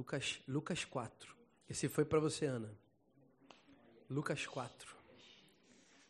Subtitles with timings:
[0.00, 1.36] Lucas, Lucas 4.
[1.68, 2.74] Esse foi para você, Ana.
[4.08, 4.96] Lucas 4.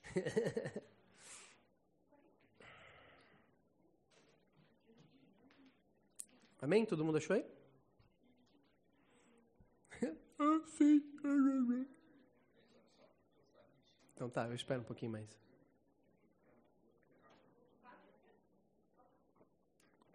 [6.62, 6.86] Amém?
[6.86, 7.44] Todo mundo achou aí?
[10.38, 11.02] ah, sim.
[14.14, 15.36] Então tá, eu espero um pouquinho mais.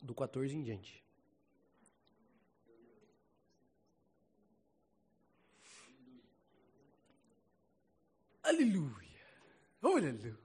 [0.02, 1.05] Do 14 em diante.
[8.46, 8.94] Aleluia.
[9.82, 10.38] Aleluia.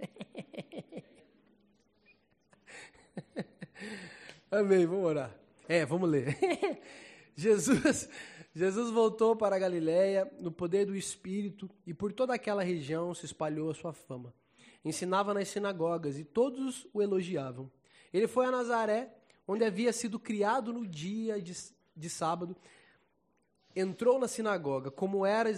[4.50, 5.32] Amém, vamos orar.
[5.68, 6.36] É, vamos ler.
[7.36, 8.08] Jesus,
[8.52, 13.26] Jesus voltou para a Galiléia no poder do Espírito e por toda aquela região se
[13.26, 14.34] espalhou a sua fama.
[14.84, 17.70] Ensinava nas sinagogas e todos o elogiavam.
[18.12, 19.14] Ele foi a Nazaré,
[19.46, 21.54] onde havia sido criado no dia de,
[21.96, 22.56] de sábado.
[23.76, 25.52] Entrou na sinagoga, como era,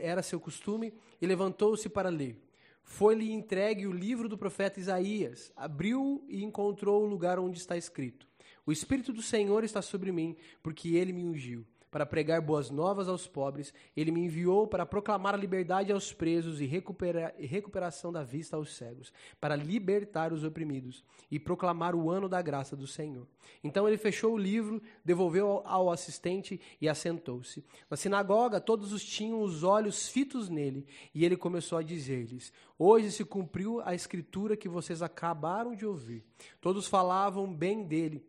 [0.00, 2.42] era seu costume, e levantou-se para ler.
[2.82, 5.52] Foi-lhe entregue o livro do profeta Isaías.
[5.54, 8.26] Abriu e encontrou o lugar onde está escrito:
[8.64, 13.06] O Espírito do Senhor está sobre mim, porque ele me ungiu para pregar boas novas
[13.06, 18.24] aos pobres, ele me enviou para proclamar a liberdade aos presos e, recupera, recuperação da
[18.24, 23.26] vista aos cegos, para libertar os oprimidos e proclamar o ano da graça do Senhor.
[23.62, 27.62] Então ele fechou o livro, devolveu ao, ao assistente e assentou-se.
[27.90, 33.12] Na sinagoga, todos os tinham os olhos fitos nele, e ele começou a dizer-lhes: Hoje
[33.12, 36.24] se cumpriu a escritura que vocês acabaram de ouvir.
[36.58, 38.24] Todos falavam bem dele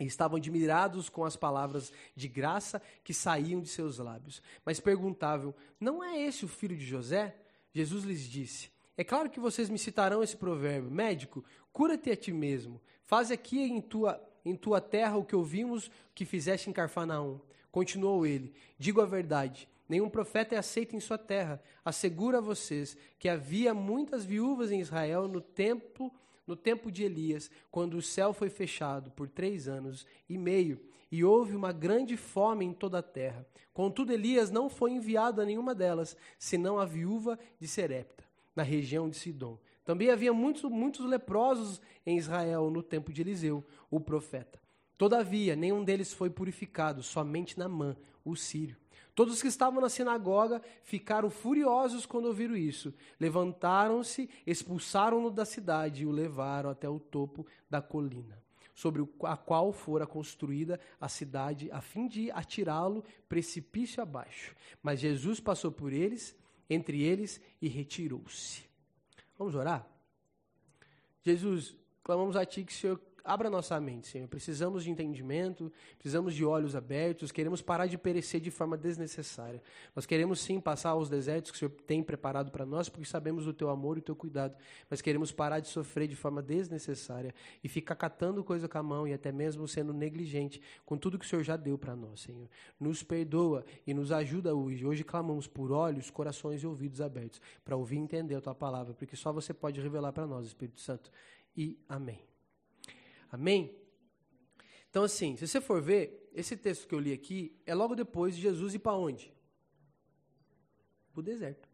[0.00, 4.42] e estavam admirados com as palavras de graça que saíam de seus lábios.
[4.64, 7.34] Mas perguntavam: Não é esse o filho de José?
[7.72, 12.32] Jesus lhes disse: É claro que vocês me citarão esse provérbio: Médico, cura-te a ti
[12.32, 12.80] mesmo.
[13.04, 17.40] Faz aqui em tua, em tua terra o que ouvimos que fizeste em Carfanaum.
[17.70, 19.68] Continuou ele: Digo a verdade.
[19.88, 21.62] Nenhum profeta é aceito em sua terra.
[21.82, 26.12] Asseguro a vocês que havia muitas viúvas em Israel no tempo
[26.48, 30.80] no tempo de Elias, quando o céu foi fechado por três anos e meio,
[31.12, 33.46] e houve uma grande fome em toda a terra.
[33.72, 38.24] Contudo, Elias não foi enviado a nenhuma delas, senão a viúva de Serepta,
[38.56, 39.58] na região de Sidom.
[39.84, 44.60] Também havia muitos, muitos leprosos em Israel no tempo de Eliseu, o profeta.
[44.96, 48.76] Todavia, nenhum deles foi purificado, somente Namã, o sírio.
[49.18, 52.94] Todos os que estavam na sinagoga ficaram furiosos quando ouviram isso.
[53.18, 58.40] Levantaram-se, expulsaram-no da cidade e o levaram até o topo da colina,
[58.76, 64.54] sobre a qual fora construída a cidade, a fim de atirá-lo precipício abaixo.
[64.80, 66.36] Mas Jesus passou por eles,
[66.70, 68.62] entre eles, e retirou-se.
[69.36, 69.84] Vamos orar?
[71.24, 71.74] Jesus,
[72.04, 74.26] clamamos a Ti que o Senhor abra nossa mente, Senhor.
[74.26, 79.62] Precisamos de entendimento, precisamos de olhos abertos, queremos parar de perecer de forma desnecessária.
[79.94, 83.44] Nós queremos sim passar aos desertos que o Senhor tem preparado para nós, porque sabemos
[83.44, 84.56] do teu amor e do teu cuidado,
[84.88, 89.06] mas queremos parar de sofrer de forma desnecessária e ficar catando coisa com a mão
[89.06, 92.48] e até mesmo sendo negligente com tudo que o Senhor já deu para nós, Senhor.
[92.80, 94.86] Nos perdoa e nos ajuda hoje.
[94.86, 98.94] Hoje clamamos por olhos, corações e ouvidos abertos para ouvir e entender a tua palavra,
[98.94, 101.10] porque só você pode revelar para nós, Espírito Santo.
[101.54, 102.27] E amém.
[103.30, 103.76] Amém?
[104.90, 108.34] Então, assim, se você for ver, esse texto que eu li aqui é logo depois
[108.34, 109.32] de Jesus ir para onde?
[111.12, 111.68] Para o deserto.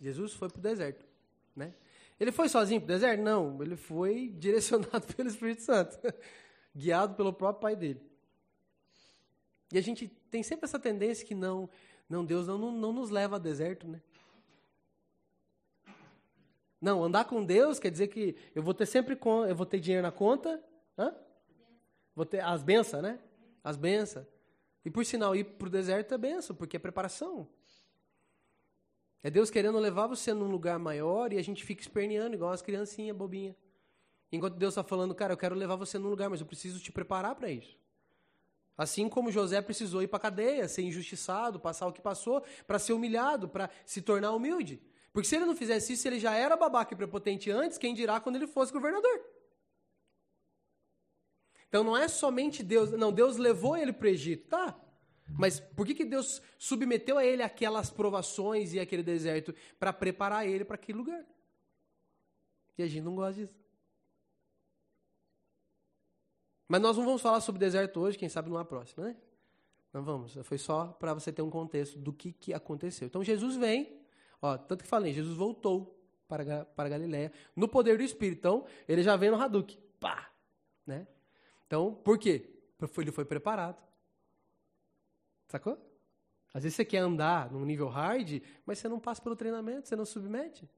[0.00, 1.06] Jesus foi para o deserto.
[1.54, 1.74] Né?
[2.18, 3.20] Ele foi sozinho para o deserto?
[3.20, 5.98] Não, ele foi direcionado pelo Espírito Santo,
[6.74, 8.00] guiado pelo próprio pai dele.
[9.72, 11.68] E a gente tem sempre essa tendência que não,
[12.08, 14.00] não Deus não, não, não nos leva ao deserto, né?
[16.80, 19.18] Não, andar com Deus quer dizer que eu vou ter sempre
[19.48, 20.62] eu vou ter dinheiro na conta,
[20.98, 21.14] hã?
[22.14, 23.18] Vou ter as bênçãos, né?
[23.62, 24.26] As bênçãos.
[24.84, 27.48] E por sinal, ir para o deserto é benção, porque é preparação.
[29.22, 32.60] É Deus querendo levar você num lugar maior e a gente fica esperneando, igual as
[32.60, 33.56] criancinhas bobinhas.
[34.30, 36.92] Enquanto Deus está falando, cara, eu quero levar você num lugar, mas eu preciso te
[36.92, 37.78] preparar para isso.
[38.76, 42.78] Assim como José precisou ir para a cadeia, ser injustiçado, passar o que passou, para
[42.78, 44.82] ser humilhado, para se tornar humilde.
[45.14, 48.20] Porque se ele não fizesse isso, ele já era babaca e prepotente antes, quem dirá
[48.20, 49.24] quando ele fosse governador.
[51.68, 54.76] Então não é somente Deus, não, Deus levou ele para o Egito, tá?
[55.38, 59.54] Mas por que, que Deus submeteu a ele aquelas provações e aquele deserto?
[59.78, 61.24] Para preparar ele para aquele lugar.
[62.76, 63.54] E a gente não gosta disso.
[66.66, 69.16] Mas nós não vamos falar sobre deserto hoje, quem sabe numa próxima, né?
[69.92, 70.36] Não vamos.
[70.42, 73.06] Foi só para você ter um contexto do que, que aconteceu.
[73.06, 74.03] Então Jesus vem,
[74.44, 75.98] Ó, tanto que falei, Jesus voltou
[76.28, 78.40] para, para Galiléia no poder do Espírito.
[78.40, 79.78] Então, ele já vem no Hadouken.
[79.98, 80.30] Pá!
[80.86, 81.06] Né?
[81.66, 82.50] Então, por quê?
[82.98, 83.82] Ele foi preparado.
[85.48, 85.78] Sacou?
[86.52, 89.96] Às vezes você quer andar num nível hard, mas você não passa pelo treinamento, você
[89.96, 90.68] não submete.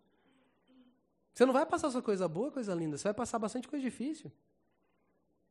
[1.35, 4.31] Você não vai passar só coisa boa, coisa linda, você vai passar bastante coisa difícil.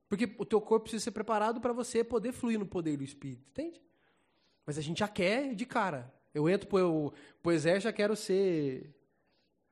[0.08, 3.46] Porque o teu corpo precisa ser preparado para você poder fluir no poder do Espírito,
[3.50, 3.84] entende?
[4.66, 6.15] Mas a gente já quer de cara.
[6.36, 8.94] Eu entro pro, pro exército já quero ser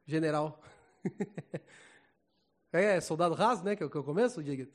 [0.05, 0.63] general.
[2.71, 3.75] é, soldado raso, né?
[3.75, 4.71] Que é o que eu começo, Diego?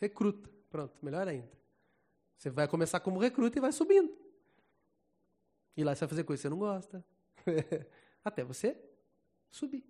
[0.00, 0.48] Recruta.
[0.70, 1.50] Pronto, melhor ainda.
[2.38, 4.16] Você vai começar como recruta e vai subindo.
[5.76, 7.04] E lá você vai fazer coisa que você não gosta.
[8.24, 8.78] Até você
[9.50, 9.84] subir.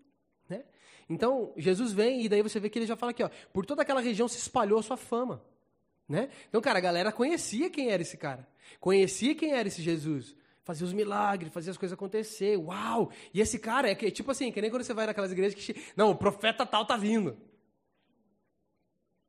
[0.48, 0.64] Né?
[1.08, 3.82] Então, Jesus vem e daí você vê que ele já fala aqui, ó, por toda
[3.82, 5.44] aquela região se espalhou a sua fama.
[6.08, 6.28] Né?
[6.48, 8.48] Então, cara, a galera conhecia quem era esse cara.
[8.80, 10.34] Conhecia quem era esse Jesus.
[10.66, 12.56] Fazia os milagres, fazia as coisas acontecer.
[12.56, 13.12] Uau!
[13.32, 15.80] E esse cara é que, tipo assim, que nem quando você vai naquelas igrejas que.
[15.94, 17.28] Não, o profeta tal tá vindo.
[17.30, 17.36] O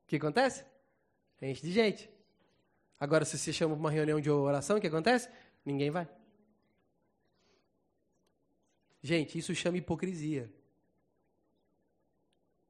[0.08, 0.66] que acontece?
[1.40, 2.10] Enche de gente.
[3.00, 5.30] Agora, se você chama para uma reunião de oração, o que acontece?
[5.64, 6.10] Ninguém vai.
[9.04, 10.52] Gente, isso chama hipocrisia.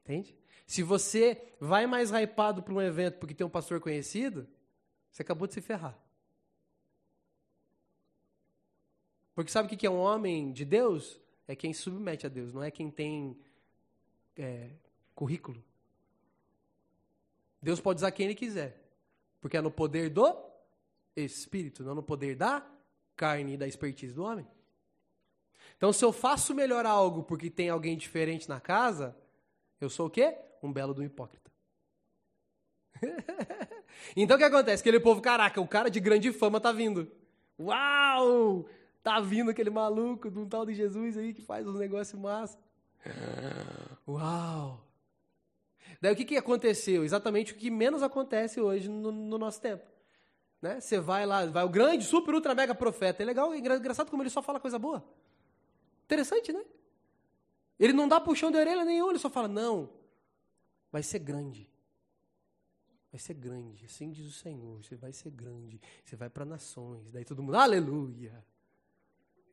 [0.03, 0.37] Entende?
[0.65, 4.45] Se você vai mais hypado para um evento porque tem um pastor conhecido,
[5.09, 5.97] você acabou de se ferrar.
[9.37, 11.21] Porque sabe o que é um homem de Deus?
[11.47, 13.37] É quem submete a Deus, não é quem tem
[14.35, 14.71] é,
[15.13, 15.63] currículo.
[17.61, 18.81] Deus pode usar quem ele quiser.
[19.39, 20.35] Porque é no poder do
[21.15, 22.67] Espírito, não no poder da
[23.15, 24.47] carne e da expertise do homem.
[25.77, 29.15] Então, se eu faço melhor algo porque tem alguém diferente na casa,
[29.79, 30.35] eu sou o quê?
[30.63, 31.51] Um belo do hipócrita.
[34.17, 34.81] então o que acontece?
[34.81, 37.07] Aquele povo, caraca, o cara de grande fama tá vindo.
[37.59, 38.67] Uau!
[39.07, 42.59] Tá vindo aquele maluco de um tal de Jesus aí que faz uns negócios massa.
[44.05, 44.85] Uau!
[46.01, 47.05] Daí o que, que aconteceu?
[47.05, 49.85] Exatamente o que menos acontece hoje no, no nosso tempo.
[50.61, 50.81] Né?
[50.81, 53.23] Você vai lá, vai o grande, super, ultra, mega profeta.
[53.23, 55.01] É legal, é engraçado como ele só fala coisa boa.
[56.03, 56.65] Interessante, né?
[57.79, 59.89] Ele não dá puxão de orelha nenhum, ele só fala, não,
[60.91, 61.71] vai ser grande.
[63.09, 67.09] Vai ser grande, assim diz o Senhor, você vai ser grande, você vai para nações.
[67.09, 68.43] Daí todo mundo, aleluia.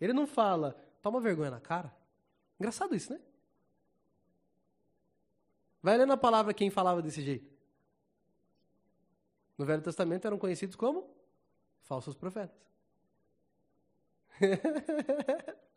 [0.01, 1.95] Ele não fala, toma vergonha na cara.
[2.59, 3.21] Engraçado isso, né?
[5.83, 7.53] Vai lendo a palavra quem falava desse jeito.
[9.57, 11.09] No Velho Testamento eram conhecidos como
[11.83, 12.59] falsos profetas.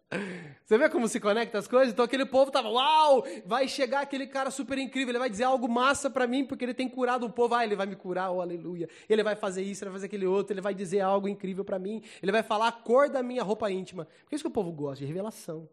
[0.64, 1.94] Você vê como se conecta as coisas?
[1.94, 5.68] Então aquele povo tava, uau, vai chegar aquele cara super incrível, ele vai dizer algo
[5.68, 7.56] massa para mim, porque ele tem curado o povo.
[7.56, 8.90] Ah, ele vai me curar, oh aleluia.
[9.10, 11.78] Ele vai fazer isso, ele vai fazer aquele outro, ele vai dizer algo incrível para
[11.78, 12.02] mim.
[12.22, 14.06] Ele vai falar a cor da minha roupa íntima.
[14.26, 15.70] Por isso que o povo gosta de revelação.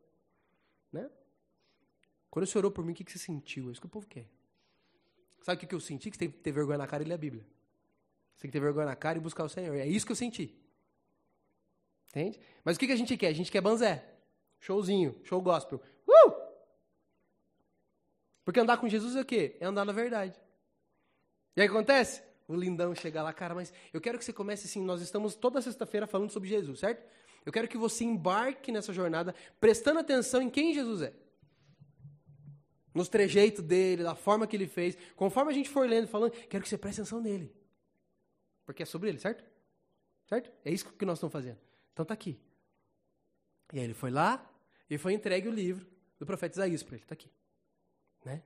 [0.92, 1.08] Né?
[2.31, 3.69] Quando você orou por mim, o que você sentiu?
[3.69, 4.26] É isso que o povo quer.
[5.42, 6.10] Sabe o que eu senti?
[6.10, 7.46] Que você tem que ter vergonha na cara e ler a Bíblia.
[8.34, 9.76] Você tem que ter vergonha na cara e buscar o Senhor.
[9.76, 10.56] É isso que eu senti.
[12.08, 12.40] Entende?
[12.64, 13.28] Mas o que a gente quer?
[13.28, 14.13] A gente quer banzé.
[14.64, 15.78] Showzinho, show gospel.
[16.08, 16.32] Uh!
[18.46, 19.58] Porque andar com Jesus é o quê?
[19.61, 20.40] É andar na verdade.
[21.55, 22.22] E aí acontece?
[22.49, 25.61] O lindão chega lá, cara, mas eu quero que você comece assim, nós estamos toda
[25.61, 27.06] sexta-feira falando sobre Jesus, certo?
[27.44, 31.12] Eu quero que você embarque nessa jornada prestando atenção em quem Jesus é.
[32.94, 34.96] Nos trejeitos dele, da forma que ele fez.
[35.15, 37.55] Conforme a gente for lendo, falando, quero que você preste atenção nele.
[38.65, 39.44] Porque é sobre ele, certo?
[40.27, 40.50] Certo?
[40.65, 41.58] É isso que nós estamos fazendo.
[41.93, 42.41] Então tá aqui.
[43.74, 44.54] E aí ele foi lá,
[44.94, 45.84] e foi entregue o livro
[46.19, 47.03] do profeta Isaías para ele.
[47.03, 47.29] Está aqui.
[48.24, 48.43] Né?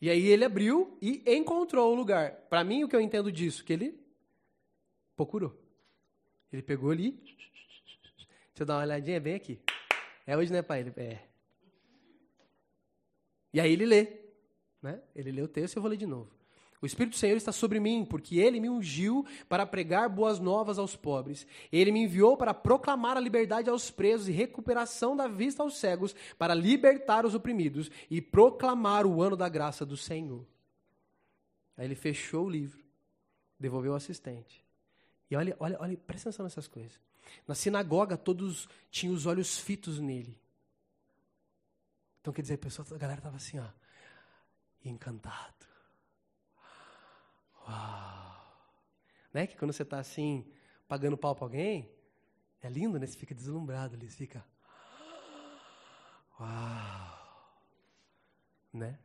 [0.00, 2.32] E aí ele abriu e encontrou o lugar.
[2.48, 3.64] Para mim, o que eu entendo disso?
[3.64, 4.00] Que ele
[5.16, 5.60] procurou.
[6.52, 7.10] Ele pegou ali.
[7.10, 9.60] Deixa eu dar uma olhadinha bem aqui.
[10.26, 10.80] É hoje, né, pai?
[10.80, 11.26] Ele, é.
[13.52, 14.16] E aí ele lê.
[14.80, 15.02] Né?
[15.14, 16.30] Ele lê o texto e eu vou ler de novo.
[16.82, 20.78] O Espírito do Senhor está sobre mim, porque ele me ungiu para pregar boas novas
[20.78, 21.46] aos pobres.
[21.70, 26.14] Ele me enviou para proclamar a liberdade aos presos e recuperação da vista aos cegos,
[26.38, 30.46] para libertar os oprimidos e proclamar o ano da graça do Senhor.
[31.76, 32.82] Aí ele fechou o livro,
[33.58, 34.64] devolveu ao assistente.
[35.30, 36.98] E olha, olha, olha, presta atenção nessas coisas.
[37.46, 40.40] Na sinagoga, todos tinham os olhos fitos nele.
[42.20, 43.66] Então, quer dizer, a, pessoa, a galera estava assim, ó,
[44.84, 45.59] encantado.
[47.70, 48.66] Uau!
[49.32, 49.46] Né?
[49.46, 50.44] Que quando você está assim,
[50.88, 51.90] pagando pau para alguém,
[52.60, 53.06] é lindo, né?
[53.06, 54.44] Você fica deslumbrado ali, fica.
[56.40, 57.20] Uau!
[58.72, 58.98] Né?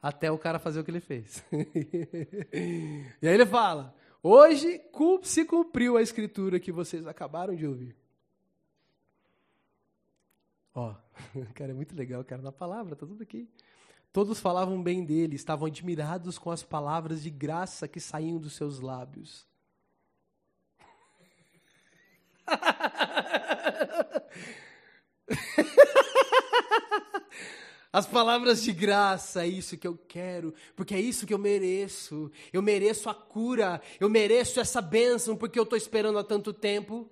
[0.00, 1.42] Até o cara fazer o que ele fez.
[3.22, 4.80] e aí ele fala: Hoje
[5.22, 7.96] se cumpriu a escritura que vocês acabaram de ouvir.
[10.74, 10.94] Ó,
[11.54, 13.48] cara, é muito legal, cara, na palavra, tá tudo aqui.
[14.14, 18.78] Todos falavam bem dele, estavam admirados com as palavras de graça que saíam dos seus
[18.78, 19.44] lábios.
[27.92, 32.30] As palavras de graça, é isso que eu quero, porque é isso que eu mereço.
[32.52, 37.10] Eu mereço a cura, eu mereço essa bênção, porque eu estou esperando há tanto tempo.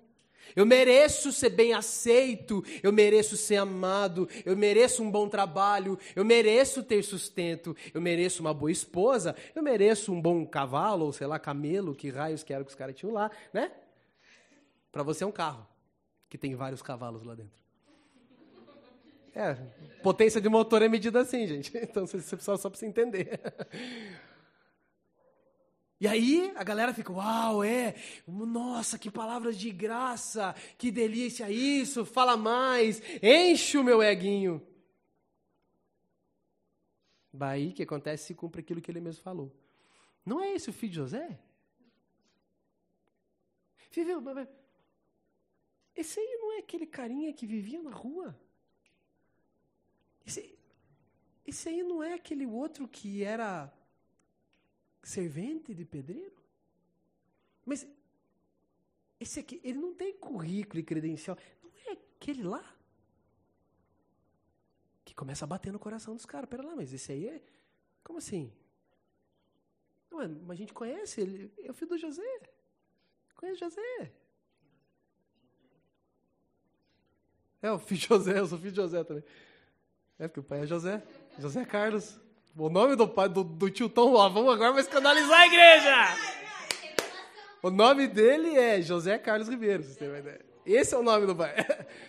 [0.55, 6.23] Eu mereço ser bem aceito, eu mereço ser amado, eu mereço um bom trabalho, eu
[6.23, 11.27] mereço ter sustento, eu mereço uma boa esposa, eu mereço um bom cavalo, ou sei
[11.27, 13.71] lá, camelo, que raios que era que os caras tinham lá, né?
[14.91, 15.67] Para você é um carro,
[16.29, 17.63] que tem vários cavalos lá dentro.
[19.35, 19.57] É,
[20.03, 21.75] potência de motor é medida assim, gente.
[21.77, 23.39] Então você precisa só para você entender.
[26.03, 27.95] E aí a galera fica, uau, é,
[28.27, 34.61] nossa, que palavras de graça, que delícia isso, fala mais, enche o meu eguinho.
[37.31, 39.49] Daí que acontece se cumpre aquilo que ele mesmo falou.
[40.25, 41.39] Não é esse o filho de José?
[43.89, 44.21] Viveu,
[45.95, 48.37] esse aí não é aquele carinha que vivia na rua?
[50.27, 50.53] Esse,
[51.45, 53.71] esse aí não é aquele outro que era
[55.03, 56.41] servente de pedreiro?
[57.65, 57.87] Mas
[59.19, 61.37] esse aqui, ele não tem currículo e credencial.
[61.61, 62.75] Não é aquele lá?
[65.05, 66.49] Que começa a bater no coração dos caras.
[66.49, 67.41] Pera lá, mas esse aí é.
[68.03, 68.51] Como assim?
[70.11, 71.51] Mas a gente conhece ele.
[71.63, 72.41] É o filho do José.
[73.35, 74.13] Conhece José.
[77.61, 79.23] É, o filho de José, eu sou filho de José também.
[80.19, 81.01] É, porque o pai é José.
[81.39, 82.19] José Carlos.
[82.55, 85.95] O nome do pai do, do tio Tom, ó, vamos agora vai escandalizar a igreja!
[87.63, 90.41] O nome dele é José Carlos Ribeiro, uma ideia.
[90.63, 91.55] Esse é o nome do pai.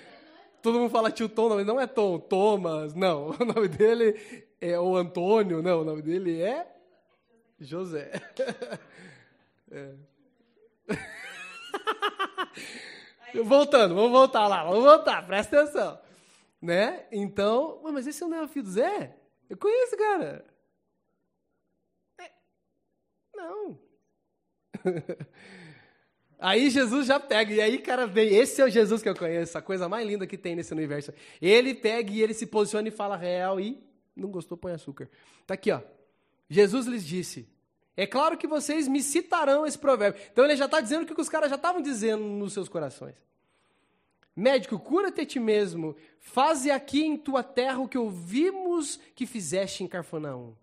[0.60, 3.30] Todo mundo fala tio Tom, não, não é Tom, Thomas, não.
[3.40, 6.66] O nome dele é o Antônio, não, o nome dele é
[7.58, 8.10] José.
[9.72, 9.92] É.
[13.42, 15.98] Voltando, vamos voltar lá, vamos voltar, presta atenção.
[16.62, 17.06] Né?
[17.10, 19.16] Então, mas esse não é o filho do Zé?
[19.48, 20.44] Eu conheço, cara.
[22.20, 22.30] É,
[23.34, 23.78] não.
[26.38, 28.34] Aí Jesus já pega, e aí, cara, vem.
[28.34, 31.10] Esse é o Jesus que eu conheço, a coisa mais linda que tem nesse universo.
[31.40, 33.82] Ele pega e ele se posiciona e fala real e
[34.14, 35.08] não gostou, põe açúcar.
[35.46, 35.80] Tá aqui, ó.
[36.48, 37.48] Jesus lhes disse:
[37.96, 40.20] É claro que vocês me citarão esse provérbio.
[40.30, 43.14] Então ele já está dizendo o que os caras já estavam dizendo nos seus corações.
[44.36, 45.96] Médico, cura-te a ti mesmo.
[46.18, 50.56] Faze aqui em tua terra o que ouvimos que fizeste em Carfonaum.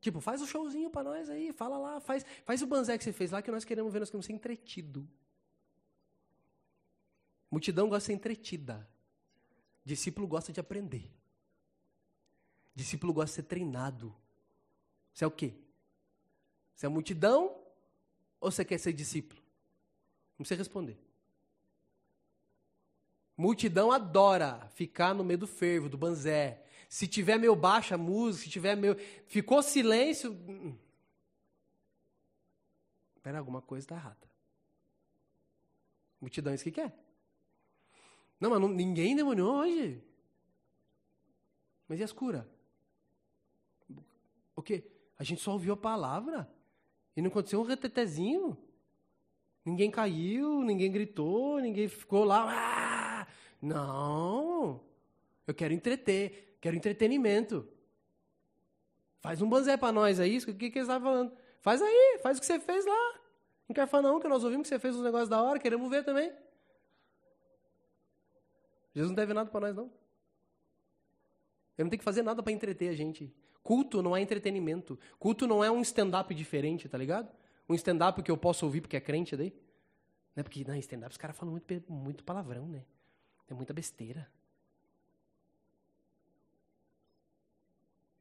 [0.00, 3.02] Tipo, faz o um showzinho para nós aí, fala lá, faz, faz o banzé que
[3.02, 5.08] você fez lá que nós queremos ver, nós queremos ser entretido.
[7.50, 8.88] Multidão gosta de ser entretida.
[9.84, 11.10] Discípulo gosta de aprender.
[12.74, 14.14] Discípulo gosta de ser treinado.
[15.12, 15.54] Você é o quê?
[16.74, 17.58] Você é multidão
[18.38, 19.45] ou você quer ser discípulo?
[20.38, 20.98] Não precisa responder.
[23.36, 26.62] Multidão adora ficar no meio do fervo, do banzé.
[26.88, 28.96] Se tiver meio baixa a música, se tiver meio.
[29.26, 30.32] Ficou silêncio.
[30.32, 30.76] Hum.
[33.22, 34.26] Pera, alguma coisa está errada.
[36.20, 36.96] Multidão é isso que quer.
[38.40, 40.02] Não, mas não, ninguém demoniou hoje.
[41.88, 42.44] Mas e as curas?
[44.54, 44.84] O quê?
[45.18, 46.50] A gente só ouviu a palavra.
[47.16, 48.56] E não aconteceu um retetezinho.
[49.66, 52.46] Ninguém caiu, ninguém gritou, ninguém ficou lá.
[52.48, 53.26] Ah!
[53.60, 54.80] Não.
[55.44, 57.68] Eu quero entreter, quero entretenimento.
[59.20, 61.36] Faz um banzé para nós aí, o que, que eles estavam falando?
[61.60, 63.20] Faz aí, faz o que você fez lá.
[63.68, 65.90] Não quer falar não, que nós ouvimos que você fez uns negócios da hora, queremos
[65.90, 66.32] ver também.
[68.94, 69.86] Jesus não deve nada para nós, não.
[71.76, 73.34] Ele não tem que fazer nada para entreter a gente.
[73.64, 74.96] Culto não é entretenimento.
[75.18, 77.28] Culto não é um stand-up diferente, tá ligado?
[77.68, 79.52] Um stand-up que eu posso ouvir porque é crente daí?
[80.34, 82.84] É porque na stand-up os caras falam muito, muito palavrão, né?
[83.48, 84.28] É muita besteira.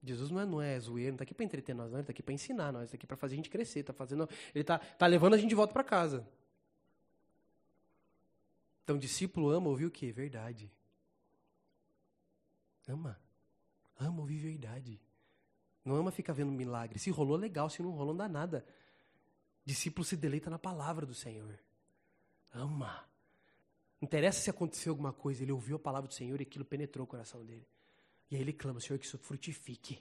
[0.04, 2.12] Jesus não é, não é zoeiro, não está aqui para entreter nós, não, ele está
[2.12, 4.78] aqui para ensinar nós, está aqui para fazer a gente crescer, tá fazendo, ele está
[4.78, 6.28] tá levando a gente de volta para casa.
[8.84, 10.12] Então, discípulo ama ouvir o quê?
[10.12, 10.72] Verdade.
[12.88, 13.20] Ama.
[13.98, 15.02] Ama ouvir verdade.
[15.84, 17.00] Não ama ficar vendo milagre.
[17.00, 17.68] Se rolou, legal.
[17.68, 18.64] Se não rolou, não dá nada.
[19.66, 21.60] Discípulo se deleita na palavra do Senhor.
[22.54, 23.04] Ama.
[24.02, 27.08] Interessa se aconteceu alguma coisa, ele ouviu a palavra do Senhor e aquilo penetrou o
[27.08, 27.68] coração dele.
[28.30, 30.00] E aí ele clama, Senhor, que isso frutifique.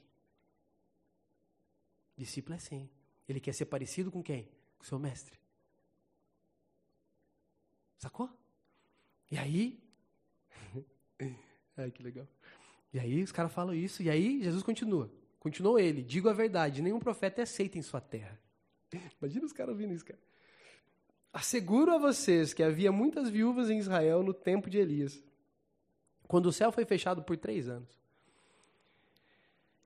[2.17, 2.89] Discípulo é assim.
[3.29, 4.49] Ele quer ser parecido com quem?
[4.79, 5.39] Com seu mestre.
[7.99, 8.31] Sacou?
[9.31, 9.83] E aí.
[11.77, 12.29] Ai, que legal.
[12.93, 15.11] E aí os caras falam isso, e aí Jesus continua.
[15.41, 18.39] Continuou ele, digo a verdade, nenhum profeta é aceito em sua terra.
[19.21, 20.19] Imagina os caras ouvindo isso, cara.
[21.33, 25.23] Asseguro a vocês que havia muitas viúvas em Israel no tempo de Elias,
[26.29, 28.05] quando o céu foi fechado por três anos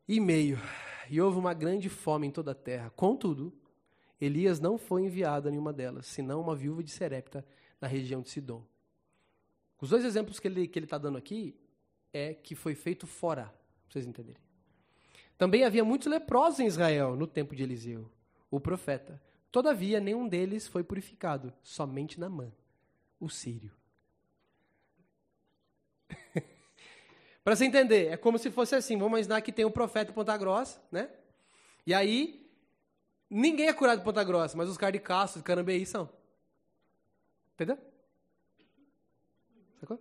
[0.09, 0.59] e meio,
[1.11, 2.91] e houve uma grande fome em toda a terra.
[2.91, 3.53] Contudo,
[4.19, 7.47] Elias não foi enviado a nenhuma delas, senão uma viúva de Serepta,
[7.81, 8.65] na região de Sidom.
[9.81, 11.55] Os dois exemplos que ele está que ele tá dando aqui
[12.13, 14.43] é que foi feito fora, para vocês entenderem.
[15.37, 18.11] Também havia muitos leprosos em Israel no tempo de Eliseu,
[18.51, 19.21] o profeta.
[19.51, 22.53] Todavia, nenhum deles foi purificado, somente Namã,
[23.19, 23.73] o sírio.
[27.43, 30.15] Para você entender, é como se fosse assim, vamos imaginar que tem um profeta em
[30.15, 31.11] Ponta Grossa, né?
[31.87, 32.51] E aí,
[33.31, 36.11] ninguém é curado em Ponta Grossa, mas os caras de Castro, de Carambeí são.
[37.55, 37.79] Entendeu?
[39.81, 40.01] Sacou?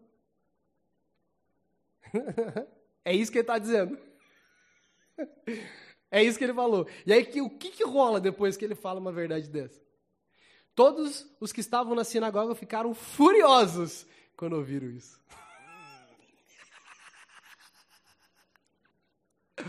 [3.05, 3.97] é isso que ele está dizendo.
[6.09, 6.87] É isso que ele falou.
[7.05, 9.81] E aí, que, o que, que rola depois que ele fala uma verdade dessa?
[10.73, 15.19] Todos os que estavam na sinagoga ficaram furiosos quando ouviram isso.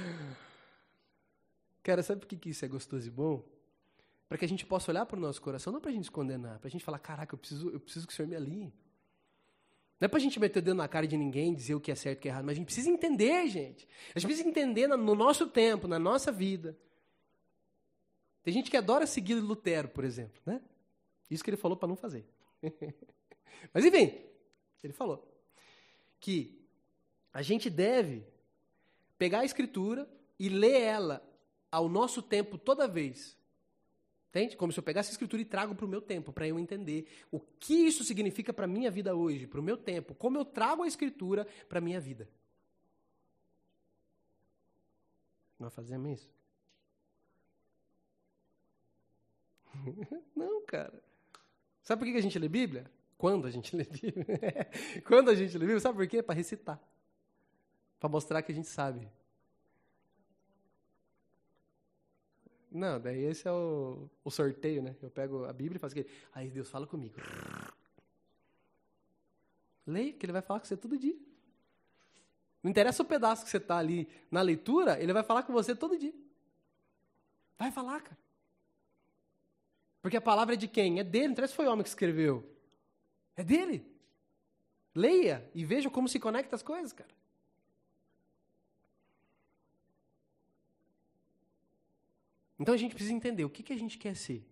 [1.82, 3.42] Cara, sabe por que isso é gostoso e bom?
[4.28, 6.10] Para que a gente possa olhar para o nosso coração, não para a gente se
[6.10, 8.74] condenar, para a gente falar: caraca, eu preciso, eu preciso que o Senhor me alinhe.
[10.00, 11.90] Não é para a gente meter o dedo na cara de ninguém, dizer o que
[11.90, 13.88] é certo e o que é errado, mas a gente precisa entender, gente.
[14.14, 16.78] A gente precisa entender no nosso tempo, na nossa vida.
[18.42, 20.60] Tem gente que adora seguir Lutero, por exemplo, né?
[21.30, 22.26] Isso que ele falou para não fazer.
[23.72, 24.18] mas enfim,
[24.82, 25.26] ele falou
[26.20, 26.64] que
[27.32, 28.26] a gente deve
[29.18, 31.22] pegar a escritura e ler ela
[31.70, 33.37] ao nosso tempo toda vez.
[34.28, 34.56] Entende?
[34.56, 37.08] Como se eu pegasse a escritura e trago para o meu tempo, para eu entender
[37.30, 40.44] o que isso significa para a minha vida hoje, para o meu tempo, como eu
[40.44, 42.28] trago a escritura para a minha vida.
[45.58, 46.30] Nós fazemos isso?
[50.36, 51.02] Não, cara.
[51.82, 52.90] Sabe por que a gente lê Bíblia?
[53.16, 54.70] Quando a gente lê Bíblia?
[55.06, 56.22] Quando a gente lê Bíblia, sabe por quê?
[56.22, 56.80] Para recitar.
[57.98, 59.08] Para mostrar que a gente sabe.
[62.70, 64.94] Não, daí esse é o, o sorteio, né?
[65.00, 66.14] Eu pego a Bíblia e faço aquele.
[66.34, 67.16] Aí Deus fala comigo.
[69.86, 71.16] Leia, que ele vai falar com você todo dia.
[72.62, 75.74] Não interessa o pedaço que você está ali na leitura, ele vai falar com você
[75.74, 76.14] todo dia.
[77.58, 78.18] Vai falar, cara.
[80.02, 81.00] Porque a palavra é de quem?
[81.00, 82.44] É dele, não interessa se foi homem que escreveu.
[83.36, 83.86] É dele.
[84.94, 87.10] Leia e veja como se conecta as coisas, cara.
[92.58, 94.46] Então a gente precisa entender o que, que a gente quer ser.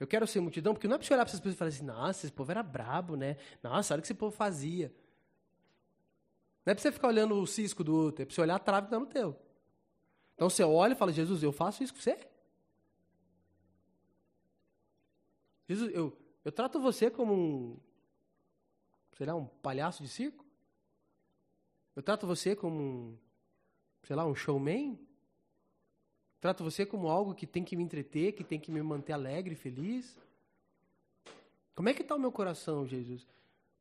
[0.00, 1.68] Eu quero ser multidão, porque não é para você olhar para essas pessoas e falar
[1.68, 3.36] assim, nossa, esse povo era brabo, né?
[3.62, 4.94] Nossa, olha o que esse povo fazia.
[6.64, 8.58] Não é para você ficar olhando o cisco do outro, é para você olhar a
[8.58, 9.36] trave que está no teu.
[10.34, 12.18] Então você olha e fala, Jesus, eu faço isso com você?
[15.68, 17.76] Jesus, eu, eu trato você como um,
[19.16, 20.46] sei lá, um palhaço de circo?
[21.96, 23.18] Eu trato você como um,
[24.04, 24.98] sei lá, um showman?
[26.40, 29.54] Trato você como algo que tem que me entreter, que tem que me manter alegre,
[29.54, 30.16] feliz?
[31.74, 33.26] Como é que está o meu coração, Jesus?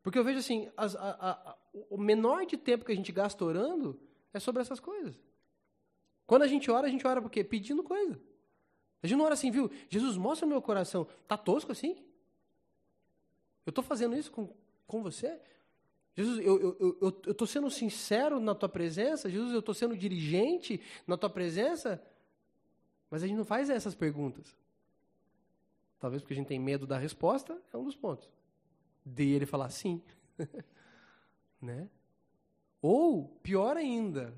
[0.01, 1.57] Porque eu vejo assim, as, a, a,
[1.89, 3.99] o menor de tempo que a gente gasta orando
[4.33, 5.19] é sobre essas coisas.
[6.25, 7.43] Quando a gente ora, a gente ora por quê?
[7.43, 8.19] Pedindo coisa.
[9.01, 9.69] A gente não ora assim, viu?
[9.89, 11.07] Jesus, mostra o meu coração.
[11.27, 11.97] Tá tosco assim?
[13.65, 14.49] Eu estou fazendo isso com,
[14.87, 15.39] com você?
[16.15, 19.29] Jesus, eu estou eu, eu, eu sendo sincero na tua presença?
[19.29, 22.01] Jesus, eu estou sendo dirigente na tua presença?
[23.09, 24.55] Mas a gente não faz essas perguntas.
[25.99, 28.29] Talvez porque a gente tem medo da resposta, é um dos pontos.
[29.05, 30.01] De ele falar sim.
[31.61, 31.89] né?
[32.81, 34.33] Ou, pior ainda,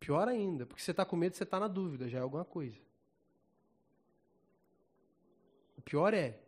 [0.00, 2.78] pior ainda, porque você está com medo, você está na dúvida, já é alguma coisa.
[5.76, 6.40] O pior é,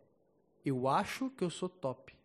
[0.65, 2.17] eu acho que eu sou top.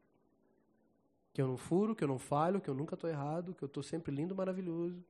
[1.32, 3.66] Que eu não furo, que eu não falho, que eu nunca estou errado, que eu
[3.66, 5.04] estou sempre lindo, maravilhoso.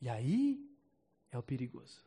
[0.00, 0.71] E aí,
[1.32, 1.98] é o perigoso.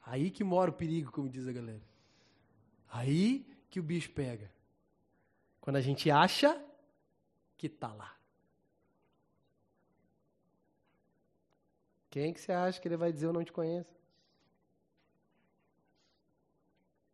[0.00, 1.82] Aí que mora o perigo, como diz a galera.
[2.88, 4.50] Aí que o bicho pega.
[5.60, 6.62] Quando a gente acha
[7.56, 8.16] que tá lá.
[12.08, 13.92] Quem que você acha que ele vai dizer eu não te conheço?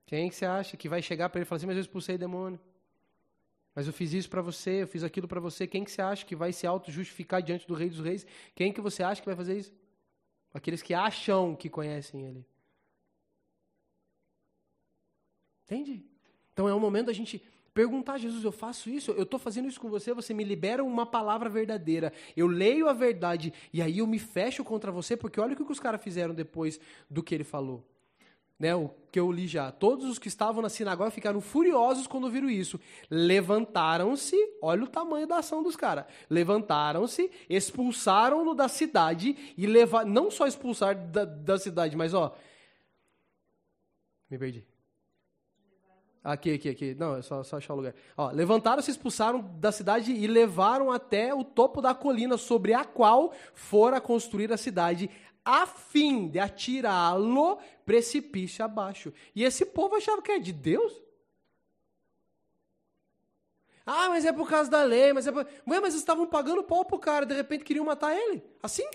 [0.04, 2.18] Quem que você acha que vai chegar para ele e falar assim, mas eu expulsei
[2.18, 2.60] demônio?
[3.74, 5.66] Mas eu fiz isso para você, eu fiz aquilo para você.
[5.66, 8.26] Quem que você acha que vai se auto-justificar diante do Rei dos Reis?
[8.54, 9.72] Quem que você acha que vai fazer isso?
[10.52, 12.44] Aqueles que acham que conhecem Ele.
[15.64, 16.04] Entende?
[16.52, 17.40] Então é um momento da gente
[17.72, 19.12] Perguntar a Jesus, eu faço isso?
[19.12, 20.12] Eu estou fazendo isso com você?
[20.12, 22.12] Você me libera uma palavra verdadeira.
[22.36, 25.62] Eu leio a verdade e aí eu me fecho contra você, porque olha o que
[25.62, 27.86] os caras fizeram depois do que ele falou.
[28.60, 29.72] Né, o que eu li já.
[29.72, 32.78] Todos os que estavam na sinagoga ficaram furiosos quando viram isso.
[33.10, 36.04] Levantaram-se, olha o tamanho da ação dos caras.
[36.28, 40.10] Levantaram-se, expulsaram-no da cidade e levaram.
[40.10, 42.36] Não só expulsar da, da cidade, mas ó.
[44.30, 44.66] Me perdi.
[46.22, 46.94] Aqui, aqui, aqui.
[46.94, 47.94] Não, é só, só achar o lugar.
[48.34, 54.00] Levantaram-se, expulsaram da cidade e levaram até o topo da colina sobre a qual fora
[54.02, 55.10] construir a cidade,
[55.44, 59.12] a fim de atirá-lo precipício abaixo.
[59.34, 60.92] E esse povo achava que é de Deus?
[63.84, 65.46] Ah, mas é por causa da lei, mas é por...
[65.66, 68.42] Ué, mas estavam pagando pau pro cara, de repente queriam matar ele.
[68.62, 68.88] Assim?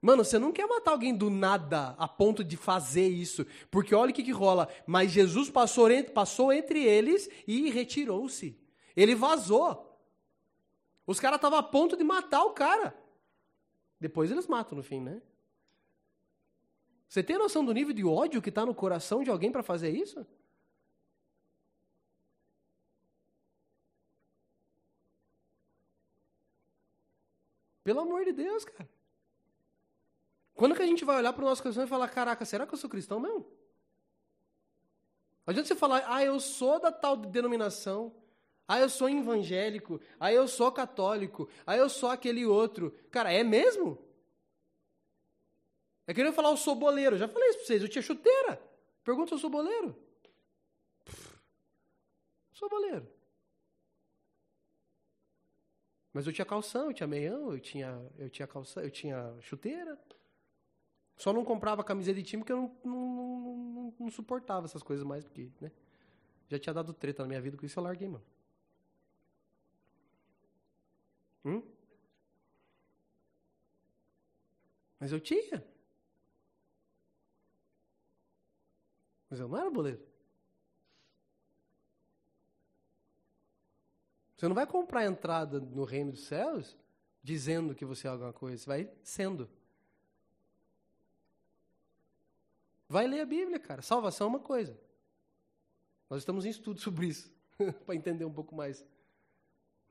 [0.00, 3.46] Mano, você não quer matar alguém do nada a ponto de fazer isso.
[3.70, 4.68] Porque olha o que, que rola.
[4.84, 8.58] Mas Jesus passou, passou entre eles e retirou-se.
[8.96, 9.91] Ele vazou.
[11.06, 12.96] Os caras estavam a ponto de matar o cara.
[13.98, 15.20] Depois eles matam no fim, né?
[17.08, 19.90] Você tem noção do nível de ódio que está no coração de alguém para fazer
[19.90, 20.26] isso?
[27.84, 28.88] Pelo amor de Deus, cara.
[30.54, 32.72] Quando que a gente vai olhar para o nosso coração e falar, caraca, será que
[32.72, 33.40] eu sou cristão mesmo?
[35.44, 38.14] Não adianta você falar, ah, eu sou da tal denominação,
[38.72, 42.90] ah, eu sou evangélico, ah, eu sou católico, ah, eu sou aquele outro.
[43.10, 43.98] Cara, é mesmo?
[46.06, 47.18] É querendo falar, eu sou boleiro.
[47.18, 48.58] Já falei isso para vocês, eu tinha chuteira.
[49.04, 49.94] Pergunta se eu sou boleiro.
[51.04, 51.38] Pff,
[52.54, 53.06] sou boleiro.
[56.14, 59.98] Mas eu tinha calção, eu tinha meião, eu tinha, eu tinha calção, eu tinha chuteira.
[61.14, 65.04] Só não comprava camisa de time porque eu não, não, não, não, suportava essas coisas
[65.04, 65.70] mais, porque, né?
[66.48, 68.24] Já tinha dado treta na minha vida com isso, eu larguei, mano.
[71.44, 71.62] Hum?
[74.98, 75.64] Mas eu tinha.
[79.28, 80.00] Mas eu não era boleiro.
[84.36, 86.76] Você não vai comprar entrada no reino dos céus
[87.22, 89.48] dizendo que você é alguma coisa, você vai sendo.
[92.88, 93.80] Vai ler a Bíblia, cara.
[93.80, 94.78] Salvação é uma coisa.
[96.10, 97.32] Nós estamos em estudo sobre isso,
[97.86, 98.84] para entender um pouco mais.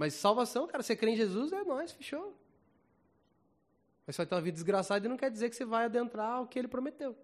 [0.01, 2.35] Mas salvação, cara, você crê em Jesus, é nós, fechou.
[4.03, 6.47] Mas vai ter uma vida desgraçada e não quer dizer que você vai adentrar o
[6.47, 7.15] que ele prometeu.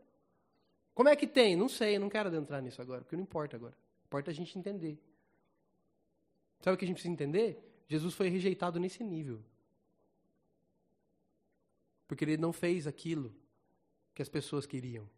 [0.94, 1.56] Como é que tem?
[1.56, 3.76] Não sei, não quero adentrar nisso agora, porque não importa agora.
[4.06, 4.96] Importa a gente entender.
[6.60, 7.84] Sabe o que a gente precisa entender?
[7.88, 9.44] Jesus foi rejeitado nesse nível.
[12.08, 13.34] Porque ele não fez aquilo
[14.14, 15.10] que as pessoas queriam.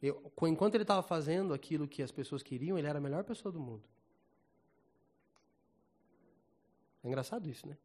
[0.00, 3.50] Eu, enquanto ele estava fazendo aquilo que as pessoas queriam, ele era a melhor pessoa
[3.50, 3.82] do mundo.
[7.02, 7.76] É engraçado isso, né?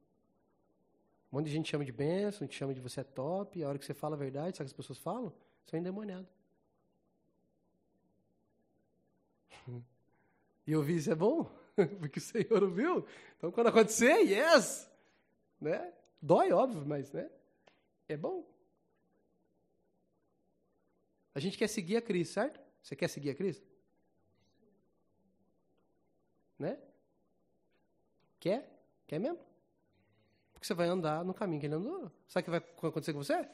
[1.31, 3.69] Um monte de gente chama de bênção, te chama de você é top, e a
[3.69, 5.33] hora que você fala a verdade, sabe o que as pessoas falam?
[5.65, 6.27] Você é endemoniado.
[10.65, 11.43] E eu vi isso é bom,
[11.99, 13.05] porque o Senhor ouviu.
[13.37, 14.89] Então quando acontecer, yes!
[15.59, 15.91] Né?
[16.21, 17.29] Dói, óbvio, mas né?
[18.07, 18.45] é bom.
[21.35, 22.59] A gente quer seguir a Cristo, certo?
[22.81, 23.65] Você quer seguir a Cristo?
[26.59, 26.79] Né?
[28.39, 28.69] Quer?
[29.07, 29.39] Quer mesmo?
[30.53, 32.11] Porque você vai andar no caminho que ele andou.
[32.27, 33.47] Sabe o que vai acontecer com você?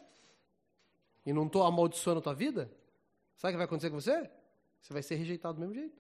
[1.26, 2.72] E não estou amaldiçoando a tua vida?
[3.36, 4.30] Sabe o que vai acontecer com você?
[4.82, 5.98] Você vai ser rejeitado do mesmo jeito.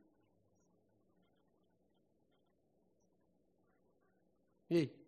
[4.69, 4.99] E aí?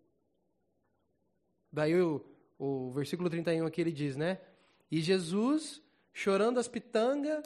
[1.72, 2.26] Daí o,
[2.58, 4.42] o versículo 31 aqui ele diz, né?
[4.90, 5.82] E Jesus
[6.13, 7.43] chorando as pitangas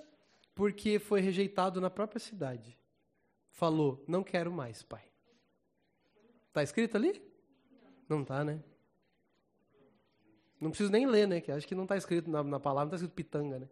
[0.54, 2.78] porque foi rejeitado na própria cidade.
[3.52, 5.04] Falou: Não quero mais, pai.
[6.54, 7.22] Tá escrito ali?
[8.08, 8.64] Não tá, né?
[10.60, 11.42] Não preciso nem ler, né?
[11.42, 13.70] Que acho que não está escrito na, na palavra, não está escrito pitanga, né?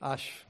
[0.00, 0.48] Acho.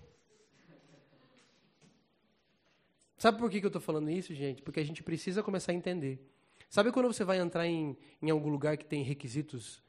[3.18, 4.62] Sabe por que, que eu estou falando isso, gente?
[4.62, 6.26] Porque a gente precisa começar a entender.
[6.68, 9.82] Sabe quando você vai entrar em, em algum lugar que tem requisitos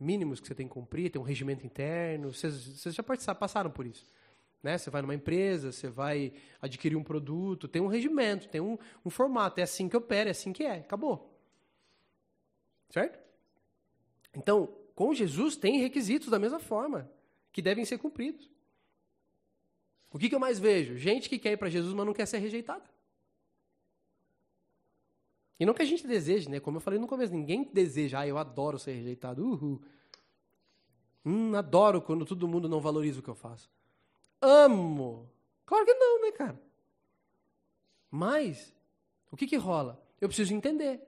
[0.00, 2.32] mínimos que você tem que cumprir, tem um regimento interno.
[2.32, 4.06] Vocês, vocês já passaram por isso.
[4.62, 4.78] Né?
[4.78, 9.10] Você vai numa empresa, você vai adquirir um produto, tem um regimento, tem um, um
[9.10, 9.60] formato.
[9.60, 10.78] É assim que opera, é assim que é.
[10.78, 11.38] Acabou.
[12.88, 13.18] Certo?
[14.34, 17.10] Então, com Jesus tem requisitos da mesma forma,
[17.52, 18.50] que devem ser cumpridos.
[20.12, 20.96] O que, que eu mais vejo?
[20.96, 22.84] Gente que quer ir para Jesus, mas não quer ser rejeitada.
[25.60, 26.58] E não que a gente deseje, né?
[26.58, 29.82] Como eu falei no começo, ninguém deseja, ah, eu adoro ser rejeitado, uhul.
[31.22, 33.70] Hum, adoro quando todo mundo não valoriza o que eu faço.
[34.40, 35.30] Amo.
[35.66, 36.58] Claro que não, né, cara?
[38.10, 38.74] Mas,
[39.30, 40.02] o que que rola?
[40.18, 41.06] Eu preciso entender.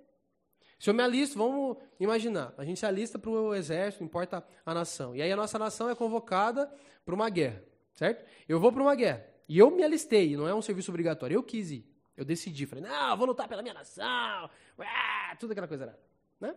[0.79, 4.75] Se eu me alisto, vamos imaginar, a gente se alista para o exército, importa a
[4.75, 5.17] nação.
[5.17, 6.71] E aí a nossa nação é convocada
[7.07, 8.29] para uma guerra, certo?
[8.47, 9.27] Eu vou para uma guerra.
[9.49, 11.37] E eu me alistei, não é um serviço obrigatório.
[11.37, 11.92] Eu quis ir.
[12.17, 14.51] Eu decidi, falei, não, vou lutar pela minha nação.
[15.39, 15.99] Tudo aquela coisa,
[16.39, 16.55] né?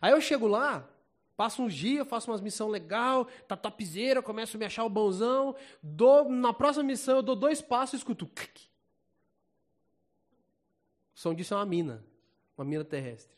[0.00, 0.88] Aí eu chego lá,
[1.36, 5.54] passo uns dias, faço umas missões legal, tá topzera, começo a me achar o bonzão,
[5.82, 8.24] dou, na próxima missão eu dou dois passos e escuto.
[8.24, 8.30] O
[11.14, 12.04] som disso é uma mina,
[12.56, 13.36] uma mina terrestre.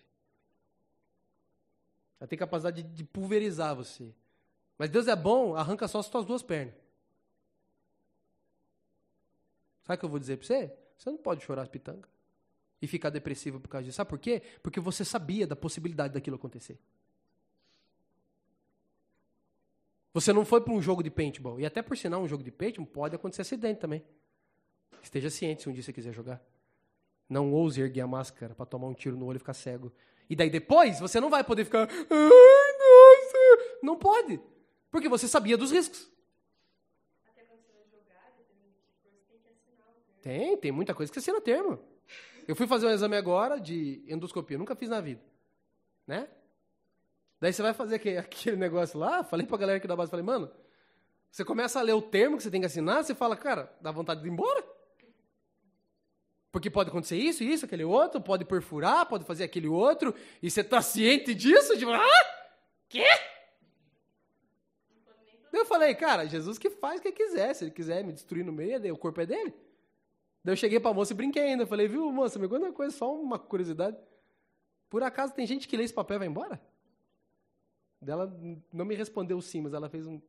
[2.20, 4.12] Ela tem capacidade de, de pulverizar você.
[4.76, 6.74] Mas Deus é bom, arranca só as suas duas pernas.
[9.82, 10.72] Sabe o que eu vou dizer para você?
[10.98, 12.10] Você não pode chorar as pitangas
[12.82, 13.96] e ficar depressivo por causa disso.
[13.96, 14.42] Sabe por quê?
[14.62, 16.78] Porque você sabia da possibilidade daquilo acontecer.
[20.12, 21.60] Você não foi para um jogo de paintball.
[21.60, 24.04] E até por sinal, um jogo de paintball pode acontecer acidente também.
[25.02, 26.42] Esteja ciente se um dia você quiser jogar.
[27.28, 29.92] Não ouse erguer a máscara para tomar um tiro no olho e ficar cego.
[30.28, 31.88] E daí depois você não vai poder ficar.
[31.88, 33.78] Ai, nossa!
[33.82, 34.40] Não pode.
[34.90, 36.10] Porque você sabia dos riscos.
[37.26, 40.07] Até quando você vai jogar, dependendo do que tem que assinar o termo.
[40.22, 41.78] Tem, tem muita coisa que assina termo.
[42.46, 45.20] Eu fui fazer um exame agora de endoscopia, nunca fiz na vida.
[46.06, 46.28] Né?
[47.40, 50.50] Daí você vai fazer aquele negócio lá, falei pra galera aqui da base, falei, mano,
[51.30, 53.92] você começa a ler o termo que você tem que assinar, você fala, cara, dá
[53.92, 54.64] vontade de ir embora.
[56.50, 60.64] Porque pode acontecer isso, isso, aquele outro, pode perfurar, pode fazer aquele outro, e você
[60.64, 61.76] tá ciente disso?
[61.76, 62.26] Tipo, ah,
[62.88, 63.06] quê?
[65.52, 68.52] Eu falei, cara, Jesus que faz o que quiser, se ele quiser me destruir no
[68.52, 69.54] meio, o corpo é dele.
[70.42, 72.96] Daí eu cheguei pra moça e brinquei ainda, falei, viu, moça, me conta uma coisa,
[72.96, 73.96] só uma curiosidade.
[74.88, 76.60] Por acaso tem gente que lê esse papel e vai embora?
[78.06, 78.32] Ela
[78.72, 80.20] não me respondeu sim, mas ela fez um.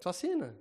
[0.00, 0.56] Só assina.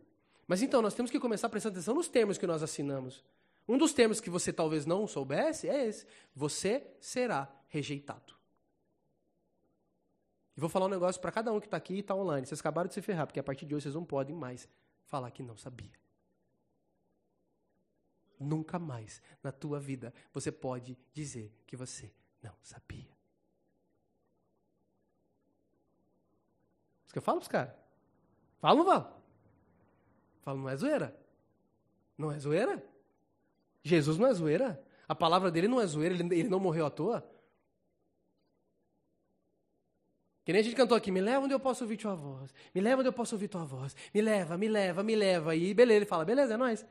[0.47, 3.23] Mas então, nós temos que começar a prestar atenção nos termos que nós assinamos.
[3.67, 8.40] Um dos termos que você talvez não soubesse é esse: você será rejeitado.
[10.55, 12.45] E vou falar um negócio para cada um que está aqui e está online.
[12.45, 14.67] Vocês acabaram de se ferrar, porque a partir de hoje vocês não podem mais
[15.05, 15.91] falar que não sabia.
[18.39, 22.11] Nunca mais na tua vida você pode dizer que você
[22.41, 23.11] não sabia.
[27.05, 27.75] Isso que eu falo para os caras.
[28.59, 29.21] Fala ou não fala?
[30.41, 31.19] Fala, não é zoeira.
[32.17, 32.83] Não é zoeira?
[33.83, 34.83] Jesus não é zoeira.
[35.07, 37.29] A palavra dele não é zoeira, ele, ele não morreu à toa.
[40.51, 42.53] Que nem a gente cantou aqui, me leva onde eu posso ouvir tua voz.
[42.75, 43.95] Me leva onde eu posso ouvir tua voz.
[44.13, 45.55] Me leva, me leva, me leva.
[45.55, 46.85] E beleza, ele fala, beleza, é nóis.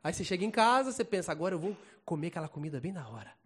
[0.00, 3.08] Aí você chega em casa, você pensa, agora eu vou comer aquela comida bem na
[3.08, 3.36] hora.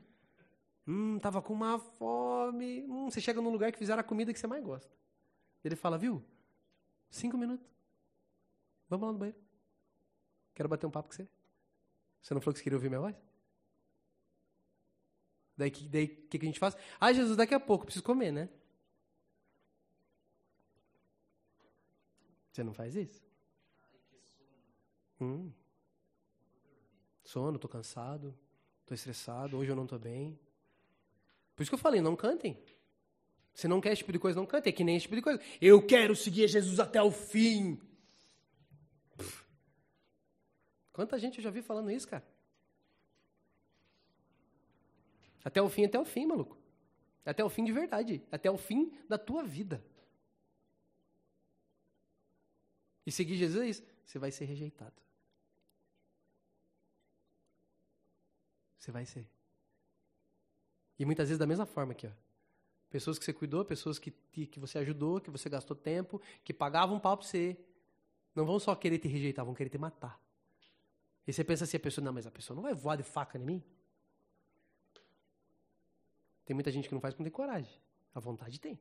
[0.86, 2.84] Hum, tava com uma fome.
[2.86, 4.92] Hum, você chega num lugar que fizeram a comida que você mais gosta.
[5.64, 6.22] Ele fala, viu?
[7.08, 7.66] Cinco minutos.
[8.90, 9.38] Vamos lá no banheiro.
[10.54, 11.26] Quero bater um papo com você.
[12.20, 13.16] Você não falou que você queria ouvir minha voz?
[15.56, 16.76] Daí o que, daí, que, que a gente faz?
[17.00, 18.50] Ah, Jesus, daqui a pouco, preciso comer, né?
[22.54, 23.22] Você não faz isso?
[25.20, 25.52] Hum
[27.24, 28.34] sono, estou cansado,
[28.82, 30.38] estou estressado, hoje eu não estou bem.
[31.56, 32.56] Por isso que eu falei, não cantem.
[33.54, 34.68] Se não quer esse tipo de coisa, não cante.
[34.68, 35.40] É que nem esse tipo de coisa.
[35.60, 37.80] Eu quero seguir Jesus até o fim.
[40.92, 42.24] Quanta gente eu já vi falando isso, cara?
[45.44, 46.58] Até o fim, até o fim, maluco.
[47.24, 48.22] Até o fim de verdade.
[48.30, 49.84] Até o fim da tua vida.
[53.06, 54.94] E seguir Jesus, você vai ser rejeitado.
[58.78, 59.26] Você vai ser.
[60.98, 62.10] E muitas vezes da mesma forma aqui, ó.
[62.90, 66.96] Pessoas que você cuidou, pessoas que, que você ajudou, que você gastou tempo, que pagavam
[66.96, 67.56] um pau pra você.
[68.34, 70.20] Não vão só querer te rejeitar, vão querer te matar.
[71.26, 73.38] E você pensa assim, a pessoa, não, mas a pessoa não vai voar de faca
[73.38, 73.64] em mim.
[76.44, 77.80] Tem muita gente que não faz porque não tem coragem.
[78.14, 78.78] A vontade tem.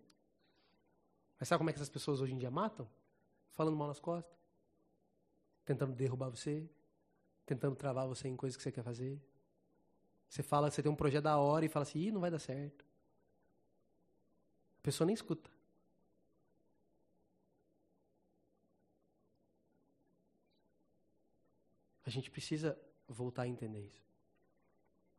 [1.40, 2.88] Mas sabe como é que essas pessoas hoje em dia matam?
[3.54, 4.38] Falando mal nas costas.
[5.66, 6.70] Tentando derrubar você.
[7.46, 9.22] Tentando travar você em coisas que você quer fazer.
[10.30, 12.40] Você fala, você tem um projeto da hora e fala assim, Ih, não vai dar
[12.40, 12.84] certo.
[14.80, 15.50] A pessoa nem escuta.
[22.06, 24.04] A gente precisa voltar a entender isso.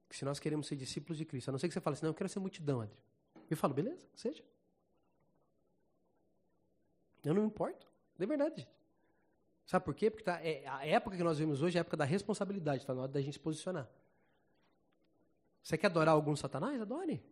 [0.08, 2.04] Que se nós queremos ser discípulos de Cristo, a não ser que você fale assim,
[2.04, 2.96] não, eu quero ser multidão, André.
[3.48, 4.44] Eu falo, beleza, seja.
[7.24, 7.93] Eu não me importo.
[8.18, 8.68] De verdade.
[9.66, 10.10] Sabe por quê?
[10.10, 12.94] Porque tá, é, a época que nós vivemos hoje é a época da responsabilidade, está
[12.94, 13.88] na hora da gente se posicionar.
[15.62, 16.80] Você quer adorar algum satanás?
[16.80, 17.22] Adore.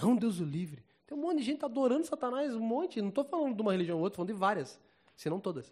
[0.00, 0.82] Não, Deus o livre.
[1.06, 3.02] Tem um monte de gente adorando satanás, um monte.
[3.02, 4.80] Não estou falando de uma religião ou outra, falando de várias.
[5.14, 5.70] Se não todas.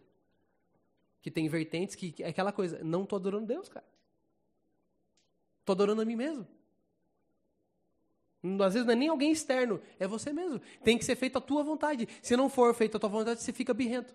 [1.22, 2.82] Que tem vertentes que é aquela coisa.
[2.84, 3.86] Não estou adorando Deus, cara.
[5.60, 6.46] Estou adorando a mim mesmo.
[8.64, 10.60] Às vezes não é nem alguém externo, é você mesmo.
[10.84, 12.08] Tem que ser feita a tua vontade.
[12.22, 14.14] Se não for feita a tua vontade, você fica birrento.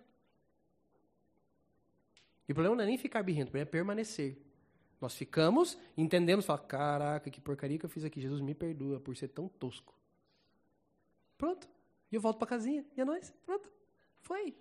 [2.48, 4.38] E o problema não é nem ficar birrento, o problema é permanecer.
[5.00, 8.22] Nós ficamos, entendemos, falamos, caraca, que porcaria que eu fiz aqui.
[8.22, 9.94] Jesus me perdoa por ser tão tosco.
[11.38, 11.68] Pronto.
[12.10, 12.86] E eu volto para casinha.
[12.96, 13.34] E é nóis.
[13.46, 13.70] Pronto.
[14.22, 14.56] Foi.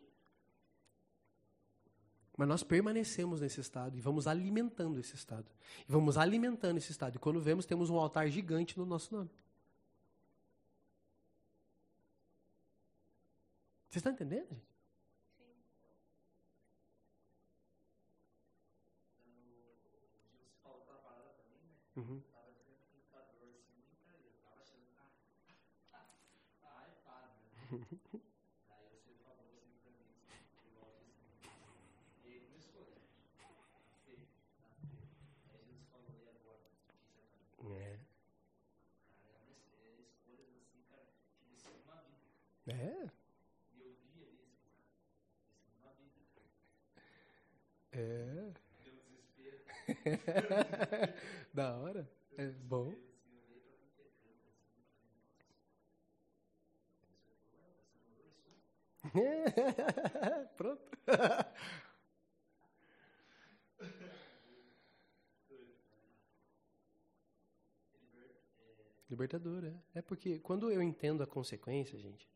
[2.37, 5.49] Mas nós permanecemos nesse estado e vamos alimentando esse estado.
[5.89, 7.15] E vamos alimentando esse estado.
[7.15, 9.31] E quando vemos, temos um altar gigante no nosso nome.
[13.89, 14.72] Vocês estão entendendo, gente?
[22.03, 22.23] Uhum.
[37.65, 37.99] É.
[42.67, 43.13] É.
[47.93, 48.62] É.
[51.53, 52.09] da hora.
[52.37, 52.93] É bom.
[60.57, 60.83] Pronto.
[69.11, 69.75] Libertador, é.
[69.99, 72.27] É porque quando eu entendo a consequência, gente,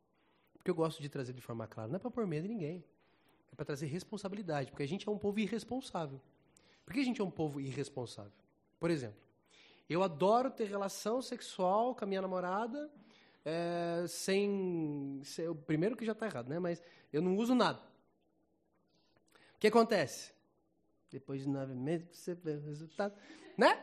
[0.53, 2.85] porque eu gosto de trazer de forma clara, não é para pôr medo em ninguém.
[3.51, 6.21] É para trazer responsabilidade, porque a gente é um povo irresponsável.
[6.87, 8.33] Por que a gente é um povo irresponsável?
[8.79, 9.21] Por exemplo,
[9.89, 12.91] eu adoro ter relação sexual com a minha namorada
[13.45, 15.21] é, sem.
[15.49, 16.59] o primeiro que já está errado, né?
[16.59, 17.81] Mas eu não uso nada.
[19.55, 20.33] O que acontece?
[21.11, 23.15] Depois de nove meses você vê o resultado.
[23.57, 23.81] Né?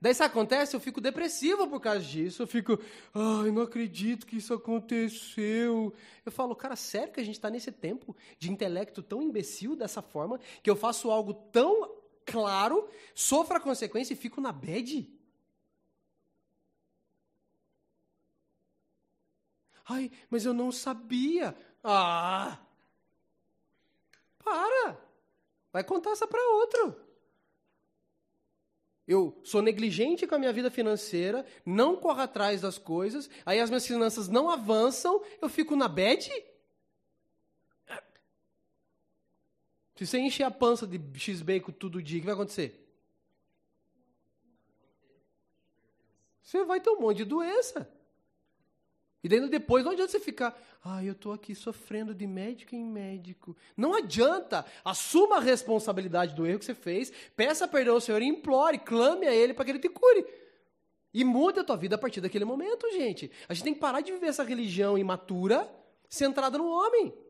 [0.00, 2.42] Daí isso acontece, eu fico depressivo por causa disso.
[2.42, 2.78] Eu fico,
[3.14, 5.94] ai, não acredito que isso aconteceu.
[6.26, 10.02] Eu falo, cara, sério que a gente está nesse tempo de intelecto tão imbecil dessa
[10.02, 11.93] forma, que eu faço algo tão
[12.24, 15.10] claro, sofro a consequência e fico na bad?
[19.86, 21.54] Ai, mas eu não sabia.
[21.82, 22.58] Ah!
[24.38, 24.98] Para!
[25.72, 27.04] Vai contar essa para outro.
[29.06, 33.68] Eu sou negligente com a minha vida financeira, não corro atrás das coisas, aí as
[33.68, 36.30] minhas finanças não avançam, eu fico na bed.
[40.04, 42.86] Se você encher a pança de x-bacon todo dia, o que vai acontecer?
[46.42, 47.90] Você vai ter um monte de doença.
[49.22, 52.84] E daí depois não adianta você ficar, ah, eu estou aqui sofrendo de médico em
[52.84, 53.56] médico.
[53.74, 54.66] Não adianta.
[54.84, 59.26] Assuma a responsabilidade do erro que você fez, peça perdão ao Senhor e implore, clame
[59.26, 60.26] a Ele para que Ele te cure.
[61.14, 63.30] E mude a tua vida a partir daquele momento, gente.
[63.48, 65.66] A gente tem que parar de viver essa religião imatura,
[66.10, 67.23] centrada no homem.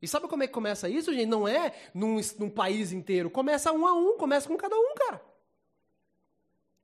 [0.00, 1.26] E sabe como é que começa isso, gente?
[1.26, 3.30] Não é num, num país inteiro.
[3.30, 5.20] Começa um a um, começa com cada um, cara.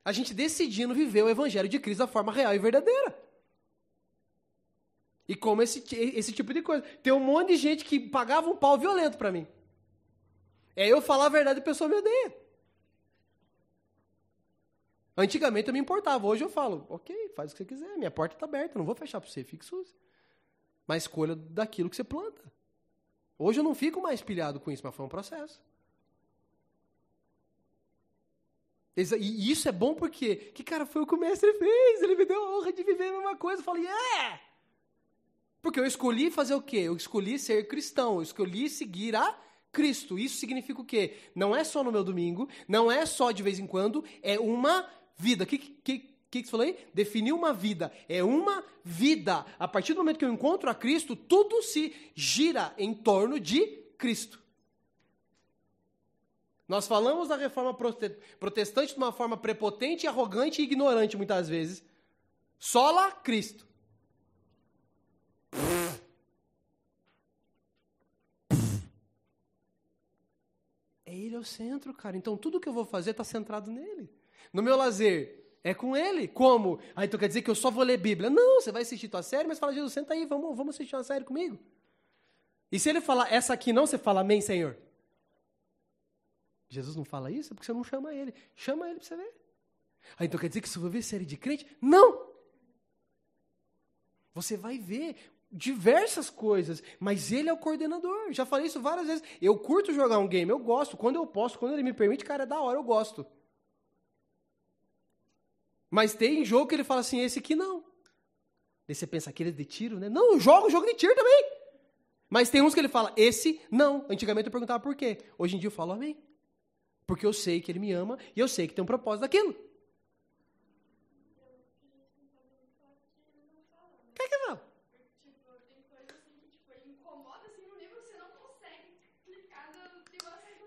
[0.05, 3.17] A gente decidindo viver o evangelho de Cristo da forma real e verdadeira.
[5.27, 6.83] E como esse, esse tipo de coisa.
[7.03, 9.47] Tem um monte de gente que pagava um pau violento para mim.
[10.77, 12.37] É eu falar a verdade e a pessoa me odeia.
[15.17, 18.35] Antigamente eu me importava, hoje eu falo, ok, faz o que você quiser, minha porta
[18.35, 19.95] está aberta, não vou fechar para você, fique sujo.
[20.89, 22.43] Mas escolha daquilo que você planta.
[23.39, 25.61] Hoje eu não fico mais pilhado com isso, mas foi um processo.
[28.97, 32.25] E isso é bom porque, que cara, foi o que o mestre fez, ele me
[32.25, 33.61] deu a honra de viver a mesma coisa.
[33.61, 33.91] Eu falei, é!
[33.91, 34.41] Yeah!
[35.61, 36.77] Porque eu escolhi fazer o quê?
[36.77, 39.37] Eu escolhi ser cristão, eu escolhi seguir a
[39.73, 40.19] Cristo.
[40.19, 41.17] Isso significa o quê?
[41.35, 44.89] Não é só no meu domingo, não é só de vez em quando, é uma
[45.17, 45.45] vida.
[45.45, 46.77] Que, que, que, que você falou aí?
[46.93, 47.93] Definir uma vida.
[48.09, 49.47] É uma vida.
[49.59, 53.65] A partir do momento que eu encontro a Cristo, tudo se gira em torno de
[53.97, 54.43] Cristo.
[56.67, 57.73] Nós falamos da reforma
[58.41, 61.85] protestante de uma forma prepotente, arrogante e ignorante, muitas vezes.
[62.59, 63.65] Sola Cristo.
[71.07, 72.17] É ele o centro, cara.
[72.17, 74.11] Então tudo que eu vou fazer está centrado nele.
[74.53, 76.29] No meu lazer, é com ele.
[76.29, 76.79] Como?
[76.95, 78.29] Ah, então quer dizer que eu só vou ler Bíblia?
[78.29, 81.03] Não, você vai assistir tua série, mas fala, Jesus, senta aí, vamos, vamos assistir uma
[81.03, 81.59] série comigo.
[82.71, 84.77] E se ele falar essa aqui não, você fala amém, Senhor?
[86.69, 87.53] Jesus não fala isso?
[87.53, 88.35] É porque você não chama ele.
[88.55, 89.35] Chama ele para você ver.
[90.19, 91.67] Ah, então quer dizer que você vai ver série de crente?
[91.81, 92.35] Não!
[94.35, 95.17] Você vai ver
[95.51, 98.33] diversas coisas, mas ele é o coordenador.
[98.33, 99.23] Já falei isso várias vezes.
[99.41, 100.97] Eu curto jogar um game, eu gosto.
[100.97, 103.25] Quando eu posso, quando ele me permite, cara, é da hora, eu gosto.
[105.95, 107.85] Mas tem jogo que ele fala assim, esse aqui não.
[108.85, 110.09] Daí você pensa, aquele de tiro, né?
[110.09, 111.45] Não, jogo jogo de tiro também.
[112.29, 114.05] Mas tem uns que ele fala, esse não.
[114.09, 115.19] Antigamente eu perguntava por quê.
[115.39, 116.21] Hoje em dia eu falo amém.
[117.07, 119.55] Porque eu sei que ele me ama e eu sei que tem um propósito daquilo.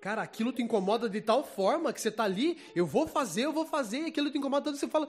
[0.08, 3.52] Cara, aquilo te incomoda de tal forma que você tá ali, eu vou fazer, eu
[3.52, 5.06] vou fazer, e aquilo te incomoda tanto você fala,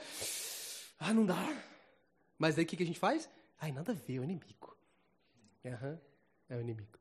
[0.99, 1.37] ah, não dá.
[2.37, 3.31] Mas daí o que, que a gente faz?
[3.61, 4.77] Ai, nada a ver, é o inimigo.
[5.65, 5.99] Uhum,
[6.49, 6.99] é o inimigo.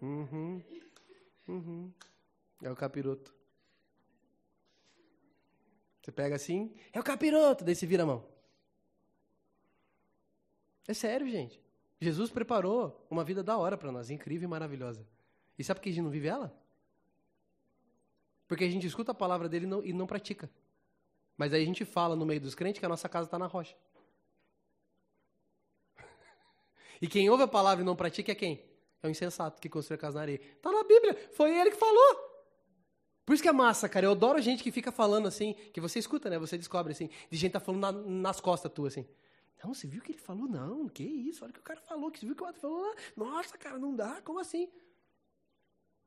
[0.00, 0.62] Uhum,
[1.48, 1.92] uhum.
[2.62, 3.34] É o capiroto.
[6.04, 8.24] Você pega assim, é o capiroto, daí você vira a mão.
[10.86, 11.60] É sério, gente.
[12.00, 15.15] Jesus preparou uma vida da hora para nós, incrível e maravilhosa.
[15.58, 16.54] E sabe por que a gente não vive ela?
[18.46, 20.50] Porque a gente escuta a palavra dele e não, pratica.
[21.36, 23.46] Mas aí a gente fala no meio dos crentes que a nossa casa está na
[23.46, 23.76] rocha.
[27.00, 28.64] e quem ouve a palavra e não pratica é quem?
[29.02, 30.40] É o insensato que construiu a casa na areia.
[30.40, 32.26] Está na Bíblia, foi ele que falou.
[33.24, 34.06] Por isso que é massa, cara.
[34.06, 36.38] Eu adoro gente que fica falando assim, que você escuta, né?
[36.38, 39.06] Você descobre assim, de gente tá falando na, nas costas tuas assim.
[39.62, 40.46] Não, você viu o que ele falou?
[40.46, 41.42] Não, que isso?
[41.42, 42.94] Olha o que o cara falou, que você viu o que o outro falou?
[43.16, 44.70] Nossa, cara, não dá, como assim?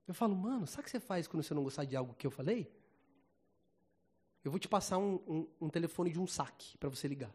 [0.09, 2.25] Eu falo, mano, sabe o que você faz quando você não gostar de algo que
[2.25, 2.67] eu falei?
[4.43, 7.31] Eu vou te passar um, um, um telefone de um saque para você ligar.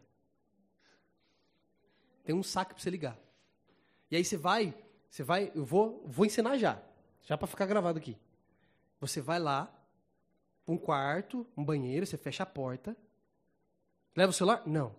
[2.25, 3.17] Tem um saque para você ligar.
[4.11, 4.77] E aí você vai,
[5.09, 6.83] você vai, eu vou, vou ensinar já,
[7.23, 8.17] já para ficar gravado aqui.
[8.99, 9.73] Você vai lá,
[10.67, 12.93] um quarto, um banheiro, você fecha a porta.
[14.13, 14.63] Leva o celular?
[14.65, 14.93] Não.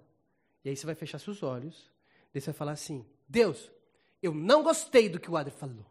[0.64, 1.93] E aí você vai fechar seus olhos.
[2.33, 3.70] Daí você vai falar assim: Deus,
[4.22, 5.85] eu não gostei do que o Adri falou.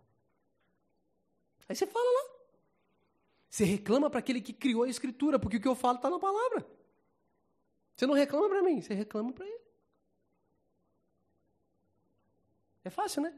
[1.67, 2.35] Aí você fala lá.
[3.49, 6.19] Você reclama para aquele que criou a escritura, porque o que eu falo está na
[6.19, 6.65] palavra.
[7.95, 9.61] Você não reclama para mim, você reclama para ele.
[12.83, 13.33] É fácil, né?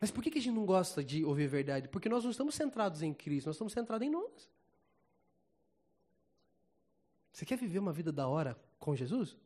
[0.00, 1.88] Mas por que, a gente não gosta de ouvir verdade?
[1.88, 4.48] Porque nós não estamos centrados em Cristo, nós estamos centrados em nós.
[7.32, 9.36] Você quer viver uma vida da hora com Jesus?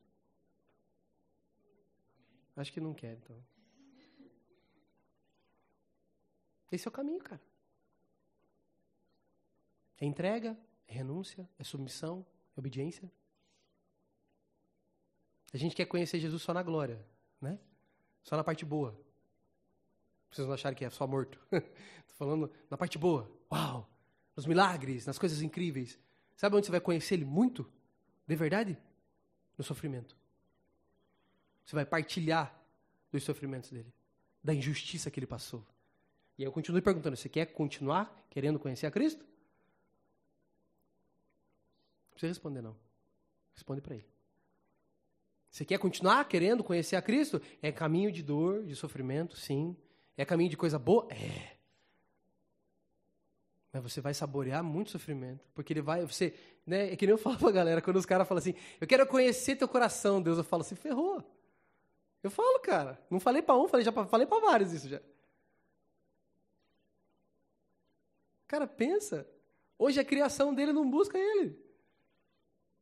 [2.55, 3.43] Acho que não quer, então.
[6.73, 7.41] Esse é o caminho, cara.
[10.01, 10.59] É entrega,
[10.89, 13.11] é renúncia, é submissão, é obediência.
[15.53, 17.05] A gente quer conhecer Jesus só na glória,
[17.41, 17.59] né?
[18.23, 18.99] Só na parte boa.
[20.31, 21.39] Vocês não acharem que é só morto.
[21.53, 23.31] Estou falando na parte boa.
[23.53, 23.89] Uau!
[24.35, 25.99] Nos milagres, nas coisas incríveis.
[26.37, 27.71] Sabe onde você vai conhecer Ele muito?
[28.27, 28.79] De verdade?
[29.59, 30.17] No sofrimento.
[31.65, 32.59] Você vai partilhar
[33.11, 33.93] dos sofrimentos dele,
[34.43, 35.65] da injustiça que ele passou,
[36.39, 39.25] e eu continuo perguntando: você quer continuar querendo conhecer a Cristo?
[42.05, 42.77] Não precisa responder, não.
[43.55, 44.07] Responde para ele.
[45.51, 47.41] Você quer continuar querendo conhecer a Cristo?
[47.61, 49.77] É caminho de dor, de sofrimento, sim.
[50.17, 51.07] É caminho de coisa boa?
[51.13, 51.57] É.
[53.71, 55.45] Mas você vai saborear muito sofrimento.
[55.55, 56.07] Porque ele vai.
[56.07, 56.35] Você,
[56.67, 59.07] né, é que nem eu falo pra galera, quando os caras falam assim, eu quero
[59.07, 61.23] conhecer teu coração, Deus, eu falo assim, ferrou.
[62.23, 62.99] Eu falo, cara.
[63.11, 65.01] Não falei para um, falei, já falei para vários isso já.
[68.53, 69.27] Cara, pensa.
[69.79, 71.59] Hoje a criação dele não busca ele.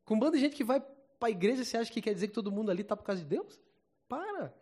[0.03, 2.27] Com um bando de gente que vai para a igreja, você acha que quer dizer
[2.27, 3.57] que todo mundo ali está por causa de Deus?
[4.05, 4.53] Para.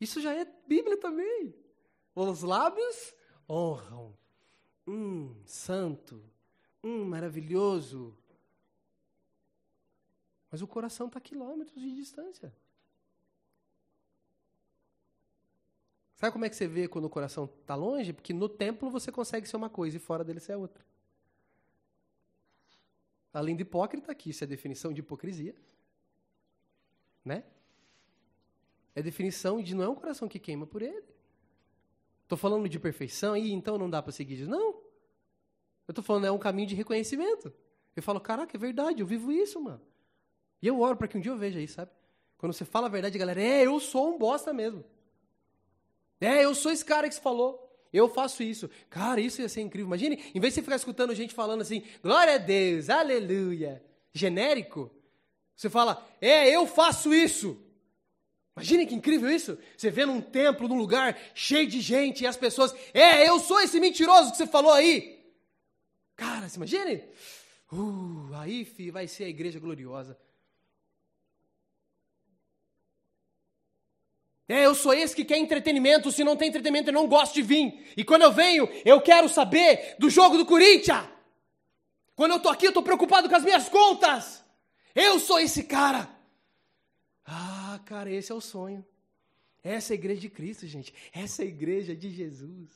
[0.00, 1.54] Isso já é Bíblia também.
[2.16, 3.14] Os lábios
[3.48, 4.18] honram.
[4.88, 6.20] Hum, santo.
[6.82, 8.18] Hum, maravilhoso.
[10.50, 12.52] Mas o coração está a quilômetros de distância.
[16.16, 18.12] Sabe como é que você vê quando o coração está longe?
[18.12, 20.84] Porque no templo você consegue ser uma coisa e fora dele você é outra.
[23.32, 25.54] Além de hipócrita, aqui isso é definição de hipocrisia.
[27.22, 27.44] Né?
[28.94, 31.04] É definição de não é um coração que queima por ele.
[32.22, 34.48] Estou falando de perfeição e então não dá para seguir.
[34.48, 34.80] Não.
[35.86, 37.52] Eu estou falando é um caminho de reconhecimento.
[37.94, 39.82] Eu falo, caraca, é verdade, eu vivo isso, mano.
[40.62, 41.90] E eu oro para que um dia eu veja isso, sabe?
[42.38, 44.82] Quando você fala a verdade, galera, é, eu sou um bosta mesmo.
[46.20, 47.62] É, eu sou esse cara que você falou.
[47.92, 48.68] Eu faço isso.
[48.90, 49.86] Cara, isso ia ser incrível.
[49.86, 54.90] Imagine, em vez de você ficar escutando gente falando assim, glória a Deus, aleluia, genérico,
[55.56, 57.58] você fala, é, eu faço isso.
[58.56, 59.58] Imagine que incrível isso.
[59.76, 63.60] Você vê num templo, num lugar cheio de gente, e as pessoas, é, eu sou
[63.60, 65.16] esse mentiroso que você falou aí.
[66.14, 67.04] Cara, imagine?
[67.70, 70.18] Uh, aí, fi, vai ser a igreja gloriosa.
[74.48, 77.42] É, eu sou esse que quer entretenimento, se não tem entretenimento eu não gosto de
[77.42, 77.92] vir.
[77.96, 81.04] E quando eu venho, eu quero saber do jogo do Corinthians.
[82.14, 84.44] Quando eu tô aqui, eu tô preocupado com as minhas contas.
[84.94, 86.08] Eu sou esse cara.
[87.24, 88.84] Ah, cara, esse é o sonho.
[89.62, 90.94] Essa é a igreja de Cristo, gente.
[91.12, 92.70] Essa é a igreja de Jesus.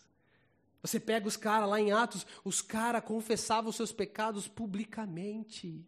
[0.83, 5.85] Você pega os caras lá em Atos, os caras confessavam os seus pecados publicamente.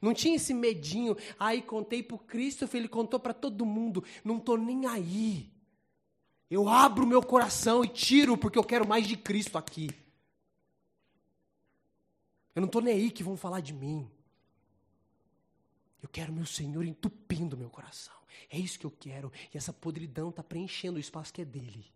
[0.00, 4.04] Não tinha esse medinho, aí contei para o Cristo, ele contou para todo mundo.
[4.24, 5.52] Não estou nem aí.
[6.50, 9.90] Eu abro meu coração e tiro porque eu quero mais de Cristo aqui.
[12.54, 14.10] Eu não estou nem aí que vão falar de mim.
[16.02, 18.14] Eu quero meu Senhor entupindo meu coração.
[18.50, 19.32] É isso que eu quero.
[19.52, 21.90] E essa podridão está preenchendo o espaço que é dele.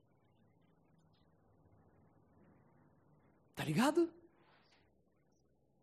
[3.54, 4.12] Tá ligado?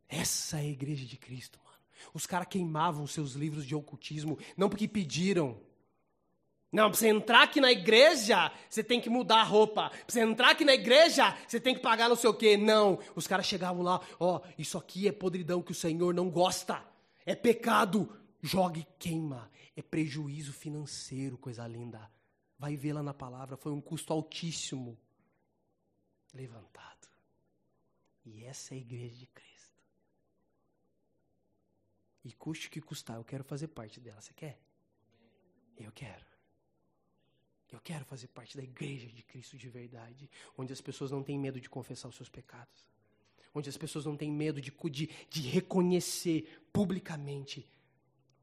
[0.07, 1.59] Essa é a igreja de Cristo.
[2.13, 5.59] Os caras queimavam seus livros de ocultismo, não porque pediram.
[6.71, 9.91] Não, para você entrar aqui na igreja, você tem que mudar a roupa.
[9.91, 12.57] Para você entrar aqui na igreja, você tem que pagar não sei o quê.
[12.57, 16.31] Não, os caras chegavam lá, ó, oh, isso aqui é podridão que o Senhor não
[16.31, 16.83] gosta.
[17.25, 18.09] É pecado.
[18.41, 19.51] Joga e queima.
[19.75, 22.11] É prejuízo financeiro, coisa linda.
[22.57, 24.97] Vai lá na palavra, foi um custo altíssimo.
[26.33, 27.07] Levantado.
[28.25, 29.52] E essa é a igreja de Cristo.
[32.23, 34.21] E custe o que custar, eu quero fazer parte dela.
[34.21, 34.59] Você quer?
[35.77, 36.25] Eu quero.
[37.71, 41.39] Eu quero fazer parte da igreja de Cristo de verdade, onde as pessoas não têm
[41.39, 42.91] medo de confessar os seus pecados,
[43.53, 47.67] onde as pessoas não têm medo de, de, de reconhecer publicamente,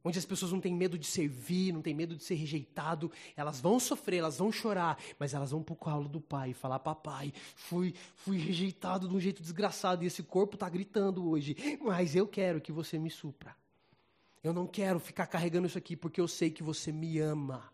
[0.03, 3.61] onde as pessoas não têm medo de servir, não têm medo de ser rejeitado, elas
[3.61, 6.81] vão sofrer, elas vão chorar, mas elas vão para o colo do pai e falar:
[6.81, 12.17] Papai, fui, fui rejeitado de um jeito desgraçado e esse corpo está gritando hoje, mas
[12.17, 13.55] eu quero que você me supra.
[14.43, 17.73] Eu não quero ficar carregando isso aqui porque eu sei que você me ama.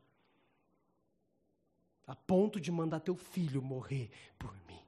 [2.07, 4.81] A ponto de mandar teu filho morrer por mim.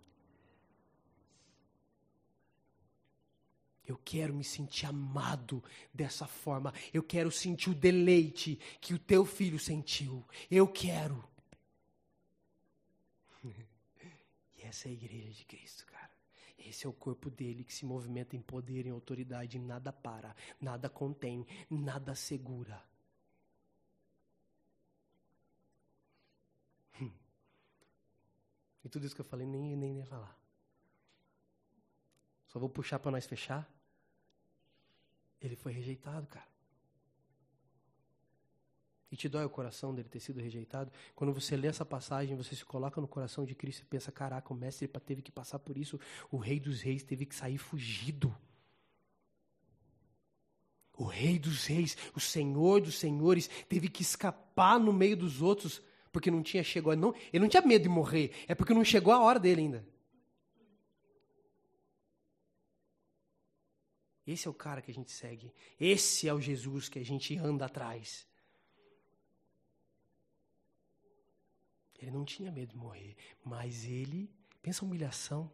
[3.86, 5.64] Eu quero me sentir amado
[5.94, 6.74] dessa forma.
[6.92, 10.24] Eu quero sentir o deleite que o teu filho sentiu.
[10.50, 11.26] Eu quero.
[13.44, 15.97] e essa é a igreja de Cristo, cara.
[16.68, 20.88] Esse é o corpo dele que se movimenta em poder, em autoridade, nada para, nada
[20.90, 22.82] contém, nada segura.
[27.00, 27.10] Hum.
[28.84, 30.38] E tudo isso que eu falei nem nem ia falar.
[32.48, 33.66] Só vou puxar para nós fechar.
[35.40, 36.57] Ele foi rejeitado, cara.
[39.10, 40.92] E te dói o coração dele ter sido rejeitado.
[41.14, 44.52] Quando você lê essa passagem, você se coloca no coração de Cristo e pensa: caraca,
[44.52, 45.98] o mestre teve que passar por isso.
[46.30, 48.36] O rei dos reis teve que sair fugido.
[50.98, 55.80] O rei dos reis, o senhor dos senhores, teve que escapar no meio dos outros,
[56.12, 56.98] porque não tinha chegado.
[56.98, 59.86] Não, ele não tinha medo de morrer, é porque não chegou a hora dele ainda.
[64.26, 65.54] Esse é o cara que a gente segue.
[65.80, 68.27] Esse é o Jesus que a gente anda atrás.
[71.98, 74.30] Ele não tinha medo de morrer, mas ele,
[74.62, 75.50] pensa a humilhação.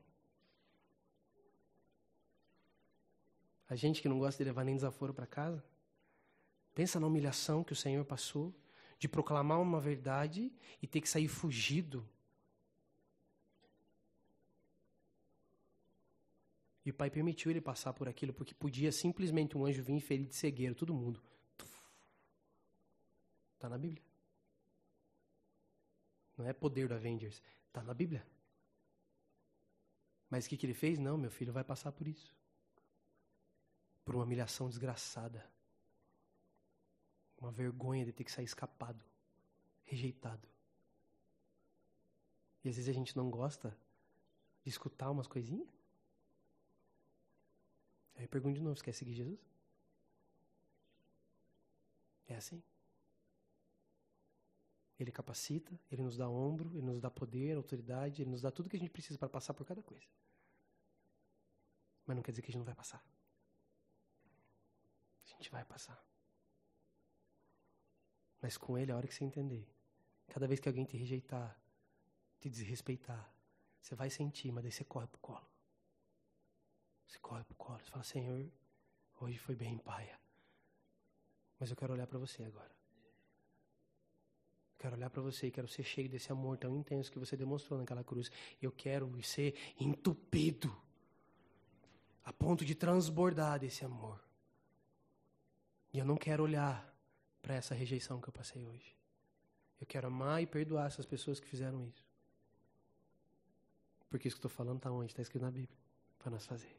[3.68, 5.64] A gente que não gosta de levar nem desaforo para casa,
[6.74, 8.55] pensa na humilhação que o Senhor passou
[8.99, 12.07] de proclamar uma verdade e ter que sair fugido.
[16.84, 20.01] E o pai permitiu ele passar por aquilo, porque podia simplesmente um anjo vir e
[20.01, 21.22] ferir de cegueiro todo mundo.
[23.55, 24.13] Está na Bíblia.
[26.37, 27.43] Não é poder do Avengers.
[27.68, 28.26] Está na Bíblia.
[30.28, 30.99] Mas o que, que ele fez?
[30.99, 32.35] Não, meu filho vai passar por isso.
[34.05, 35.49] Por uma humilhação desgraçada.
[37.39, 39.05] Uma vergonha de ter que sair escapado.
[39.85, 40.49] Rejeitado.
[42.64, 43.76] E às vezes a gente não gosta
[44.62, 45.68] de escutar umas coisinhas.
[48.16, 49.39] Aí eu pergunto de novo: você quer seguir Jesus?
[52.26, 52.62] É assim.
[55.05, 58.68] Ele capacita, ele nos dá ombro, ele nos dá poder, autoridade, ele nos dá tudo
[58.68, 60.07] que a gente precisa para passar por cada coisa.
[62.07, 63.05] Mas não quer dizer que a gente não vai passar.
[65.24, 66.02] A gente vai passar.
[68.40, 69.68] Mas com ele, a hora que você entender,
[70.28, 71.59] cada vez que alguém te rejeitar,
[72.40, 73.32] te desrespeitar,
[73.80, 75.46] você vai sentir, mas daí você corre pro colo.
[77.07, 78.50] Você corre pro colo, você fala, Senhor,
[79.20, 80.18] hoje foi bem paia.
[81.59, 82.84] Mas eu quero olhar para você agora.
[84.78, 87.78] Quero olhar para você e quero ser cheio desse amor tão intenso que você demonstrou
[87.78, 88.30] naquela cruz.
[88.60, 90.74] Eu quero ser entupido.
[92.24, 94.18] a ponto de transbordar desse amor.
[95.92, 96.92] E eu não quero olhar
[97.42, 98.96] para essa rejeição que eu passei hoje.
[99.78, 102.02] Eu quero amar e perdoar essas pessoas que fizeram isso.
[104.08, 105.12] Porque isso que eu estou falando está onde?
[105.12, 105.78] Está escrito na Bíblia.
[106.18, 106.74] Para nós fazer.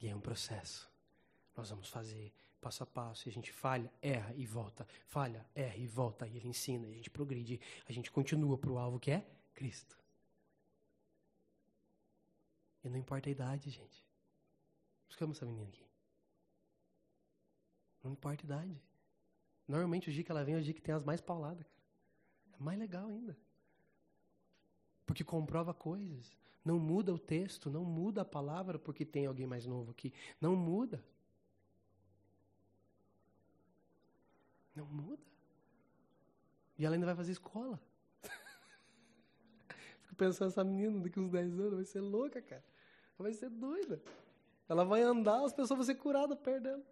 [0.00, 0.90] E é um processo.
[1.56, 2.32] Nós vamos fazer
[2.64, 3.28] passo a passo.
[3.28, 4.86] E a gente falha, erra e volta.
[5.06, 6.26] Falha, erra e volta.
[6.26, 7.60] E ele ensina, a gente progride.
[7.86, 9.98] A gente continua para o alvo que é Cristo.
[12.82, 14.02] E não importa a idade, gente.
[15.06, 15.86] Buscamos essa menina aqui.
[18.02, 18.82] Não importa a idade.
[19.68, 21.66] Normalmente o dia que ela vem é o dia que tem as mais pauladas.
[22.52, 23.36] É mais legal ainda.
[25.04, 26.34] Porque comprova coisas.
[26.64, 30.12] Não muda o texto, não muda a palavra porque tem alguém mais novo aqui.
[30.40, 31.04] Não muda.
[34.74, 35.22] Não muda.
[36.78, 37.80] E ela ainda vai fazer escola.
[40.02, 42.64] Fico pensando, essa menina daqui uns 10 anos vai ser louca, cara.
[43.16, 44.02] Vai ser doida.
[44.68, 46.82] Ela vai andar, as pessoas vão ser curadas perto dela.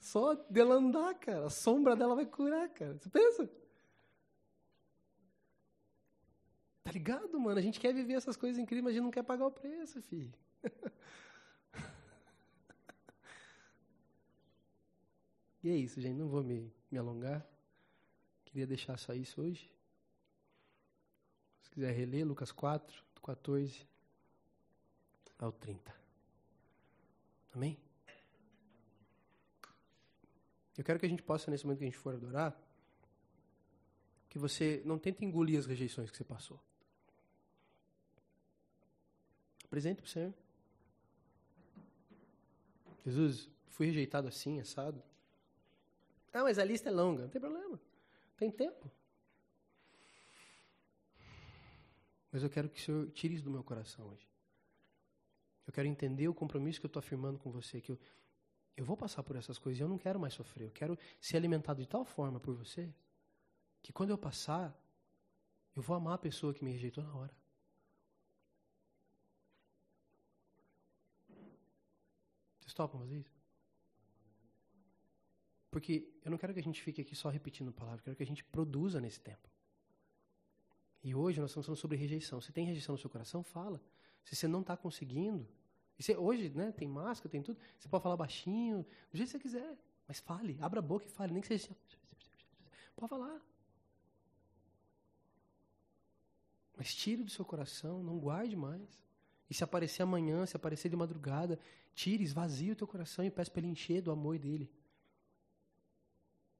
[0.00, 1.46] Só dela andar, cara.
[1.46, 2.98] A sombra dela vai curar, cara.
[2.98, 3.48] Você pensa?
[6.82, 7.58] Tá ligado, mano?
[7.58, 10.02] A gente quer viver essas coisas incríveis, mas a gente não quer pagar o preço,
[10.02, 10.32] filho.
[15.62, 16.16] e é isso, gente.
[16.16, 17.46] Não vou me, me alongar.
[18.44, 19.70] Queria deixar só isso hoje.
[21.62, 23.86] Se quiser reler, Lucas 4, do 14
[25.38, 25.94] ao 30.
[27.54, 27.78] Amém?
[30.76, 32.58] Eu quero que a gente possa, nesse momento que a gente for adorar,
[34.28, 36.58] que você não tente engolir as rejeições que você passou.
[39.64, 40.34] Apresente para o Senhor.
[43.04, 45.02] Jesus, fui rejeitado assim, assado.
[46.32, 47.22] Ah, mas a lista é longa.
[47.22, 47.78] Não tem problema.
[48.36, 48.90] Tem tempo.
[52.30, 54.26] Mas eu quero que o Senhor tire isso do meu coração hoje.
[55.66, 57.98] Eu quero entender o compromisso que eu estou afirmando com você, que eu,
[58.76, 60.68] eu vou passar por essas coisas e eu não quero mais sofrer.
[60.68, 62.92] Eu quero ser alimentado de tal forma por você
[63.82, 64.74] que quando eu passar,
[65.76, 67.36] eu vou amar a pessoa que me rejeitou na hora.
[72.60, 73.41] Vocês topam fazer isso?
[75.72, 78.22] Porque eu não quero que a gente fique aqui só repetindo palavras, eu quero que
[78.22, 79.48] a gente produza nesse tempo.
[81.02, 82.42] E hoje nós estamos falando sobre rejeição.
[82.42, 83.82] Se tem rejeição no seu coração, fala.
[84.22, 85.48] Se você não está conseguindo,
[85.98, 89.38] você, hoje né, tem máscara, tem tudo, você pode falar baixinho, do jeito que você
[89.38, 91.74] quiser, mas fale, abra a boca e fale, nem que seja.
[92.94, 93.40] Pode falar.
[96.76, 99.00] Mas tire do seu coração, não guarde mais.
[99.48, 101.58] E se aparecer amanhã, se aparecer de madrugada,
[101.94, 104.70] tire, esvazie o teu coração e peça para ele encher do amor dele.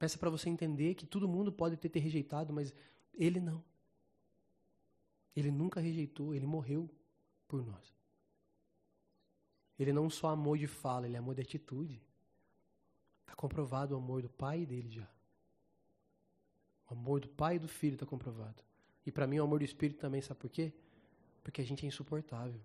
[0.03, 2.74] Peça para você entender que todo mundo pode ter te rejeitado, mas
[3.14, 3.62] ele não.
[5.36, 6.90] Ele nunca rejeitou, ele morreu
[7.46, 7.94] por nós.
[9.78, 12.03] Ele não só amou de fala, ele amou de atitude.
[13.20, 15.09] Está comprovado o amor do pai dele já.
[16.90, 18.61] O amor do pai e do filho está comprovado.
[19.07, 20.72] E para mim o amor do espírito também, sabe por quê?
[21.44, 22.61] Porque a gente é insuportável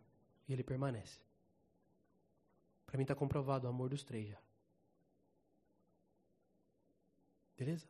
[0.49, 1.19] e ele permanece.
[2.87, 4.46] Para mim está comprovado o amor dos três já.
[7.57, 7.87] Beleza?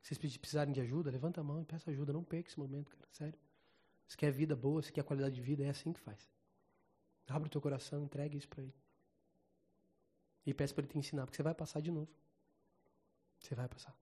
[0.00, 2.12] Se vocês precisarem de ajuda, levanta a mão e peça ajuda.
[2.12, 3.06] Não perca esse momento, cara.
[3.10, 3.38] Sério.
[4.06, 6.30] Se quer vida boa, se quer qualidade de vida, é assim que faz.
[7.26, 8.74] Abre o teu coração, entregue isso para ele.
[10.44, 12.12] E peça para ele te ensinar, porque você vai passar de novo.
[13.38, 13.96] Você vai passar.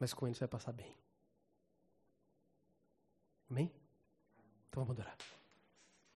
[0.00, 0.96] Mas com ele você vai passar bem.
[3.48, 3.72] Amém?
[4.68, 5.16] Então vamos adorar.